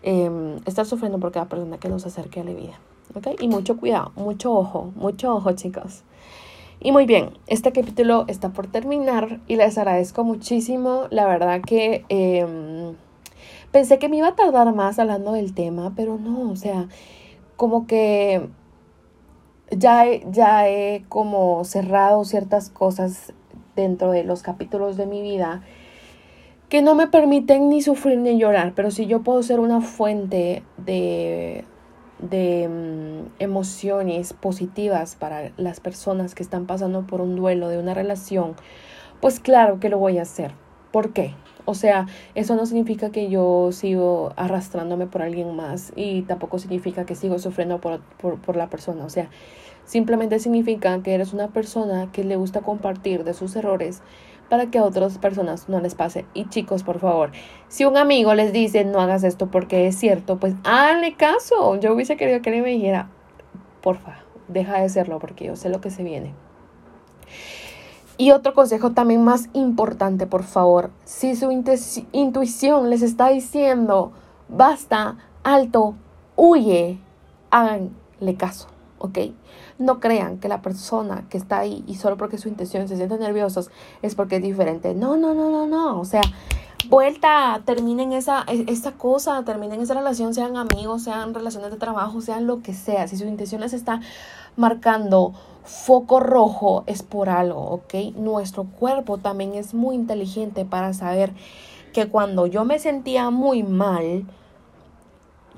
eh, 0.01 0.57
estar 0.65 0.85
sufriendo 0.85 1.19
por 1.19 1.31
cada 1.31 1.45
persona 1.45 1.77
que 1.77 1.89
nos 1.89 2.05
acerque 2.05 2.39
a 2.39 2.43
la 2.43 2.53
vida. 2.53 2.79
¿ok? 3.13 3.27
Y 3.41 3.47
mucho 3.47 3.77
cuidado, 3.77 4.11
mucho 4.15 4.53
ojo, 4.53 4.91
mucho 4.95 5.35
ojo 5.35 5.51
chicos. 5.53 6.03
Y 6.79 6.91
muy 6.91 7.05
bien, 7.05 7.31
este 7.47 7.71
capítulo 7.71 8.25
está 8.27 8.49
por 8.49 8.67
terminar 8.67 9.39
y 9.47 9.55
les 9.55 9.77
agradezco 9.77 10.23
muchísimo. 10.23 11.07
La 11.09 11.25
verdad 11.25 11.61
que 11.61 12.05
eh, 12.09 12.93
pensé 13.71 13.99
que 13.99 14.09
me 14.09 14.17
iba 14.17 14.29
a 14.29 14.35
tardar 14.35 14.73
más 14.73 14.99
hablando 14.99 15.33
del 15.33 15.53
tema, 15.53 15.93
pero 15.95 16.17
no, 16.17 16.51
o 16.51 16.55
sea, 16.55 16.87
como 17.55 17.87
que 17.87 18.49
ya 19.71 20.05
he, 20.05 20.25
ya 20.31 20.69
he 20.69 21.05
como 21.09 21.63
cerrado 21.63 22.23
ciertas 22.25 22.69
cosas 22.69 23.33
dentro 23.75 24.11
de 24.11 24.23
los 24.23 24.41
capítulos 24.41 24.97
de 24.97 25.05
mi 25.05 25.21
vida 25.21 25.61
que 26.69 26.81
no 26.81 26.95
me 26.95 27.07
permiten 27.07 27.69
ni 27.69 27.81
sufrir 27.81 28.17
ni 28.17 28.37
llorar, 28.37 28.73
pero 28.75 28.91
si 28.91 29.05
yo 29.05 29.21
puedo 29.21 29.41
ser 29.41 29.59
una 29.59 29.79
fuente 29.79 30.63
de, 30.77 31.63
de 32.19 32.67
mm, 32.67 33.41
emociones 33.41 34.33
positivas 34.33 35.15
para 35.15 35.51
las 35.55 35.79
personas 35.79 36.35
que 36.35 36.43
están 36.43 36.65
pasando 36.65 37.07
por 37.07 37.21
un 37.21 37.35
duelo 37.35 37.69
de 37.69 37.77
una 37.77 37.93
relación, 37.93 38.55
pues 39.21 39.39
claro 39.39 39.79
que 39.79 39.89
lo 39.89 39.97
voy 39.97 40.17
a 40.17 40.23
hacer. 40.23 40.51
¿Por 40.91 41.13
qué? 41.13 41.33
O 41.69 41.73
sea, 41.73 42.07
eso 42.33 42.55
no 42.55 42.65
significa 42.65 43.11
que 43.11 43.29
yo 43.29 43.73
sigo 43.73 44.31
arrastrándome 44.37 45.05
por 45.05 45.21
alguien 45.21 45.53
más 45.53 45.91
y 45.97 46.21
tampoco 46.21 46.59
significa 46.59 47.05
que 47.05 47.13
sigo 47.13 47.39
sufriendo 47.39 47.81
por, 47.81 47.99
por, 48.15 48.39
por 48.39 48.55
la 48.55 48.69
persona. 48.69 49.03
O 49.03 49.09
sea, 49.09 49.29
simplemente 49.83 50.39
significa 50.39 51.03
que 51.03 51.13
eres 51.13 51.33
una 51.33 51.49
persona 51.49 52.09
que 52.13 52.23
le 52.23 52.37
gusta 52.37 52.61
compartir 52.61 53.25
de 53.25 53.33
sus 53.33 53.53
errores 53.57 54.01
para 54.47 54.67
que 54.67 54.77
a 54.77 54.83
otras 54.85 55.17
personas 55.17 55.67
no 55.67 55.81
les 55.81 55.93
pase. 55.93 56.23
Y 56.33 56.47
chicos, 56.47 56.83
por 56.83 56.99
favor, 56.99 57.31
si 57.67 57.83
un 57.83 57.97
amigo 57.97 58.33
les 58.33 58.53
dice 58.53 58.85
no 58.85 59.01
hagas 59.01 59.25
esto 59.25 59.51
porque 59.51 59.87
es 59.87 59.97
cierto, 59.97 60.37
pues 60.37 60.53
háganle 60.63 61.17
caso. 61.17 61.77
Yo 61.81 61.93
hubiese 61.93 62.15
querido 62.15 62.41
que 62.41 62.55
él 62.55 62.61
me 62.61 62.69
dijera, 62.69 63.09
porfa, 63.81 64.19
deja 64.47 64.77
de 64.77 64.85
hacerlo 64.85 65.19
porque 65.19 65.43
yo 65.43 65.57
sé 65.57 65.67
lo 65.67 65.81
que 65.81 65.89
se 65.89 66.03
viene. 66.03 66.33
Y 68.17 68.31
otro 68.31 68.53
consejo 68.53 68.91
también 68.91 69.23
más 69.23 69.49
importante, 69.53 70.25
por 70.25 70.43
favor, 70.43 70.89
si 71.05 71.35
su 71.35 71.51
intuición 71.51 72.89
les 72.89 73.03
está 73.03 73.29
diciendo, 73.29 74.11
basta, 74.49 75.17
alto, 75.43 75.93
huye, 76.35 76.99
háganle 77.51 78.35
caso, 78.37 78.67
¿ok? 78.97 79.19
No 79.77 79.99
crean 79.99 80.39
que 80.39 80.47
la 80.47 80.63
persona 80.63 81.25
que 81.29 81.37
está 81.37 81.59
ahí 81.59 81.83
y 81.85 81.95
solo 81.95 82.17
porque 82.17 82.39
su 82.39 82.49
intención 82.49 82.87
se 82.87 82.97
siente 82.97 83.17
nerviosos 83.17 83.69
es 84.01 84.15
porque 84.15 84.37
es 84.37 84.41
diferente. 84.41 84.95
No, 84.95 85.17
no, 85.17 85.35
no, 85.35 85.51
no, 85.51 85.67
no. 85.67 85.99
O 85.99 86.05
sea, 86.05 86.21
vuelta, 86.89 87.61
terminen 87.65 88.13
esa, 88.13 88.43
e, 88.47 88.65
esa 88.67 88.93
cosa, 88.93 89.43
terminen 89.43 89.81
esa 89.81 89.93
relación, 89.93 90.33
sean 90.33 90.57
amigos, 90.57 91.03
sean 91.03 91.33
relaciones 91.33 91.71
de 91.71 91.77
trabajo, 91.77 92.21
sean 92.21 92.47
lo 92.47 92.61
que 92.61 92.73
sea. 92.73 93.07
Si 93.07 93.17
su 93.17 93.25
intención 93.25 93.61
les 93.61 93.73
está 93.73 94.01
marcando 94.57 95.33
foco 95.63 96.19
rojo 96.19 96.83
es 96.87 97.03
por 97.03 97.29
algo, 97.29 97.61
¿ok? 97.61 98.15
Nuestro 98.15 98.65
cuerpo 98.65 99.17
también 99.17 99.53
es 99.53 99.73
muy 99.73 99.95
inteligente 99.95 100.65
para 100.65 100.93
saber 100.93 101.33
que 101.93 102.07
cuando 102.07 102.45
yo 102.47 102.65
me 102.65 102.79
sentía 102.79 103.29
muy 103.29 103.63
mal, 103.63 104.25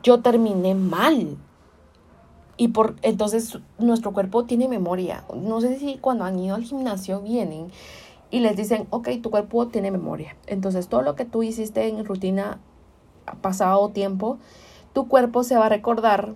yo 0.04 0.22
terminé 0.22 0.76
mal. 0.76 1.38
Y 2.58 2.70
por 2.70 2.96
entonces 3.04 3.60
nuestro 3.78 4.12
cuerpo 4.12 4.44
tiene 4.46 4.68
memoria. 4.68 5.24
No 5.34 5.62
sé 5.62 5.78
si 5.80 5.98
cuando 5.98 6.26
han 6.26 6.38
ido 6.40 6.56
al 6.56 6.64
gimnasio 6.64 7.22
vienen 7.22 7.72
y 8.32 8.40
les 8.40 8.58
dicen, 8.58 8.88
ok, 8.90 9.10
tu 9.22 9.30
cuerpo 9.32 9.68
tiene 9.68 9.92
memoria. 9.92 10.36
Entonces 10.46 10.88
todo 10.88 11.02
lo 11.02 11.16
que 11.16 11.26
tú 11.26 11.44
hiciste 11.44 11.88
en 11.88 12.04
rutina 12.04 12.60
pasado 13.42 13.90
tiempo, 13.90 14.40
tu 14.94 15.08
cuerpo 15.08 15.44
se 15.44 15.56
va 15.56 15.68
a 15.68 15.70
recordar. 15.70 16.34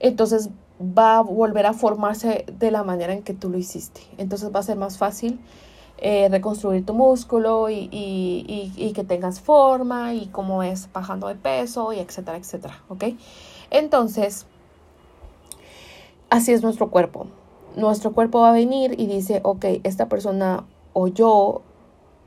Entonces 0.00 0.50
va 0.96 1.18
a 1.18 1.22
volver 1.22 1.66
a 1.66 1.72
formarse 1.72 2.44
de 2.58 2.70
la 2.70 2.82
manera 2.82 3.12
en 3.12 3.22
que 3.22 3.34
tú 3.34 3.48
lo 3.50 3.58
hiciste. 3.58 4.02
Entonces 4.18 4.54
va 4.54 4.60
a 4.60 4.62
ser 4.62 4.76
más 4.76 4.98
fácil 4.98 5.40
eh, 5.98 6.28
reconstruir 6.28 6.84
tu 6.84 6.92
músculo 6.92 7.70
y, 7.70 7.88
y, 7.90 8.72
y, 8.76 8.92
que 8.92 9.04
tengas 9.04 9.40
forma 9.40 10.14
y 10.14 10.26
cómo 10.26 10.62
es 10.62 10.92
bajando 10.92 11.28
de 11.28 11.36
peso 11.36 11.92
y 11.92 11.98
etcétera, 12.00 12.36
etcétera, 12.36 12.82
¿ok? 12.88 13.04
Entonces, 13.70 14.46
así 16.30 16.52
es 16.52 16.62
nuestro 16.62 16.90
cuerpo. 16.90 17.26
Nuestro 17.76 18.12
cuerpo 18.12 18.40
va 18.40 18.50
a 18.50 18.52
venir 18.52 18.94
y 18.98 19.06
dice, 19.06 19.40
ok, 19.44 19.64
esta 19.84 20.08
persona 20.08 20.64
o 20.92 21.08
yo 21.08 21.62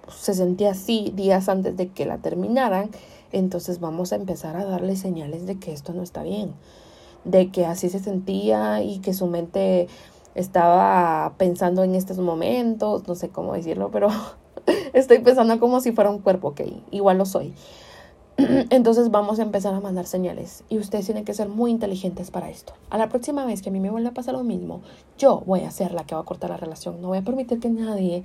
se 0.08 0.34
sentía 0.34 0.72
así 0.72 1.12
días 1.13 1.50
antes 1.50 1.76
de 1.76 1.89
que 1.89 2.06
la 2.06 2.20
terminaran, 2.20 2.89
entonces 3.34 3.82
vamos 3.82 4.13
a 4.13 4.15
empezar 4.15 4.56
a 4.56 4.65
darle 4.65 4.96
señales 4.96 5.46
de 5.46 5.60
que 5.60 5.74
esto 5.74 5.93
no 5.93 6.04
está 6.04 6.24
bien 6.24 6.54
de 7.28 7.52
que 7.52 7.66
así 7.66 7.90
se 7.90 8.00
sentía 8.00 8.82
y 8.82 9.00
que 9.00 9.13
su 9.13 9.28
mente 9.28 9.88
estaba 10.34 11.34
pensando 11.38 11.84
en 11.84 11.96
estos 11.96 12.18
momentos, 12.20 13.08
no 13.08 13.16
sé 13.16 13.30
cómo 13.30 13.54
decirlo, 13.54 13.92
pero 13.92 14.10
estoy 14.94 15.20
pensando 15.20 15.60
como 15.60 15.82
si 15.82 15.92
fuera 15.92 16.10
un 16.10 16.20
cuerpo, 16.20 16.50
ok, 16.50 16.62
igual 16.92 17.18
lo 17.18 17.26
soy. 17.26 17.54
Entonces 18.70 19.10
vamos 19.10 19.40
a 19.40 19.42
empezar 19.42 19.74
a 19.74 19.80
mandar 19.80 20.06
señales 20.06 20.63
y 20.70 20.78
ustedes 20.78 21.06
tienen 21.06 21.26
que 21.26 21.34
ser 21.34 21.50
muy 21.50 21.72
inteligentes 21.72 22.30
para 22.30 22.50
esto. 22.50 22.74
A 22.90 22.98
la 22.98 23.10
próxima 23.10 23.46
vez 23.46 23.62
que 23.62 23.70
a 23.70 23.72
mí 23.72 23.80
me 23.80 23.90
vuelva 23.90 24.12
a 24.12 24.13
pasar 24.13 24.36
lo 24.36 24.44
mismo, 24.44 24.82
yo 25.18 25.42
voy 25.46 25.62
a 25.62 25.72
ser 25.72 25.92
la 25.92 26.06
que 26.06 26.13
va 26.13 26.22
a 26.22 26.26
cortar 26.26 26.52
la 26.52 26.58
relación. 26.58 27.02
No 27.02 27.10
voy 27.10 27.18
a 27.18 27.24
permitir 27.24 27.60
que 27.60 27.70
nadie 27.70 28.24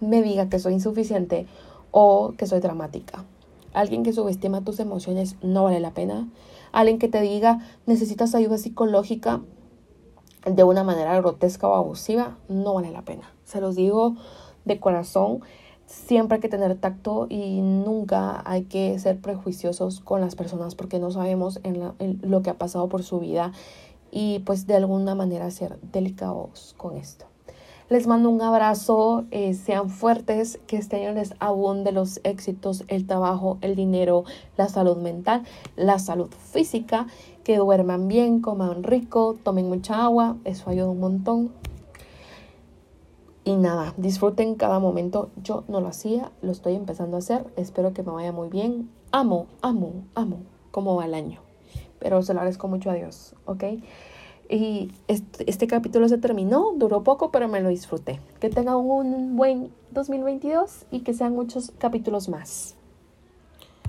me 0.00 0.22
diga 0.22 0.50
que 0.50 0.58
soy 0.58 0.74
insuficiente 0.74 1.46
o 1.90 2.34
que 2.36 2.46
soy 2.46 2.60
dramática. 2.60 3.24
Alguien 3.72 4.02
que 4.02 4.12
subestima 4.12 4.60
tus 4.60 4.80
emociones 4.80 5.36
no 5.42 5.64
vale 5.64 5.80
la 5.80 5.92
pena 5.92 6.28
alguien 6.74 6.98
que 6.98 7.08
te 7.08 7.20
diga 7.20 7.60
necesitas 7.86 8.34
ayuda 8.34 8.58
psicológica 8.58 9.40
de 10.44 10.64
una 10.64 10.84
manera 10.84 11.16
grotesca 11.16 11.68
o 11.68 11.74
abusiva, 11.74 12.36
no 12.48 12.74
vale 12.74 12.90
la 12.90 13.02
pena. 13.02 13.32
Se 13.44 13.60
los 13.60 13.76
digo 13.76 14.16
de 14.64 14.78
corazón, 14.78 15.40
siempre 15.86 16.36
hay 16.36 16.40
que 16.40 16.48
tener 16.48 16.74
tacto 16.76 17.26
y 17.30 17.60
nunca 17.60 18.42
hay 18.44 18.64
que 18.64 18.98
ser 18.98 19.20
prejuiciosos 19.20 20.00
con 20.00 20.20
las 20.20 20.34
personas 20.34 20.74
porque 20.74 20.98
no 20.98 21.10
sabemos 21.10 21.60
en, 21.62 21.92
en 21.98 22.20
lo 22.22 22.42
que 22.42 22.50
ha 22.50 22.58
pasado 22.58 22.88
por 22.88 23.02
su 23.02 23.20
vida 23.20 23.52
y 24.10 24.40
pues 24.40 24.66
de 24.66 24.74
alguna 24.74 25.14
manera 25.14 25.50
ser 25.50 25.78
delicados 25.80 26.74
con 26.76 26.96
esto. 26.96 27.26
Les 27.90 28.06
mando 28.06 28.30
un 28.30 28.40
abrazo, 28.40 29.24
eh, 29.30 29.52
sean 29.52 29.90
fuertes, 29.90 30.58
que 30.66 30.78
este 30.78 31.04
año 31.04 31.12
les 31.14 31.34
abunde 31.38 31.92
los 31.92 32.18
éxitos, 32.24 32.84
el 32.88 33.06
trabajo, 33.06 33.58
el 33.60 33.76
dinero, 33.76 34.24
la 34.56 34.68
salud 34.68 34.96
mental, 34.96 35.42
la 35.76 35.98
salud 35.98 36.30
física, 36.30 37.06
que 37.44 37.58
duerman 37.58 38.08
bien, 38.08 38.40
coman 38.40 38.84
rico, 38.84 39.36
tomen 39.42 39.68
mucha 39.68 40.02
agua, 40.02 40.38
eso 40.44 40.70
ayuda 40.70 40.88
un 40.88 41.00
montón. 41.00 41.52
Y 43.44 43.56
nada, 43.56 43.92
disfruten 43.98 44.54
cada 44.54 44.78
momento. 44.78 45.28
Yo 45.42 45.64
no 45.68 45.82
lo 45.82 45.88
hacía, 45.88 46.32
lo 46.40 46.52
estoy 46.52 46.76
empezando 46.76 47.16
a 47.16 47.18
hacer. 47.18 47.44
Espero 47.56 47.92
que 47.92 48.02
me 48.02 48.12
vaya 48.12 48.32
muy 48.32 48.48
bien. 48.48 48.88
Amo, 49.12 49.46
amo, 49.60 50.06
amo 50.14 50.38
cómo 50.70 50.96
va 50.96 51.04
el 51.04 51.12
año. 51.12 51.40
Pero 51.98 52.22
se 52.22 52.32
lo 52.32 52.40
agradezco 52.40 52.66
mucho 52.66 52.90
a 52.90 52.94
Dios, 52.94 53.34
¿ok? 53.44 53.64
Y 54.54 54.92
este, 55.08 55.50
este, 55.50 55.66
capítulo 55.66 56.08
se 56.08 56.16
terminó, 56.16 56.74
duró 56.76 57.02
poco, 57.02 57.32
pero 57.32 57.48
me 57.48 57.60
lo 57.60 57.70
disfruté. 57.70 58.20
Que 58.38 58.50
tengan 58.50 58.76
un 58.76 59.34
buen 59.34 59.72
2022 59.90 60.86
y 60.92 61.00
que 61.00 61.12
sean 61.12 61.34
muchos 61.34 61.72
capítulos 61.78 62.28
más. 62.28 62.76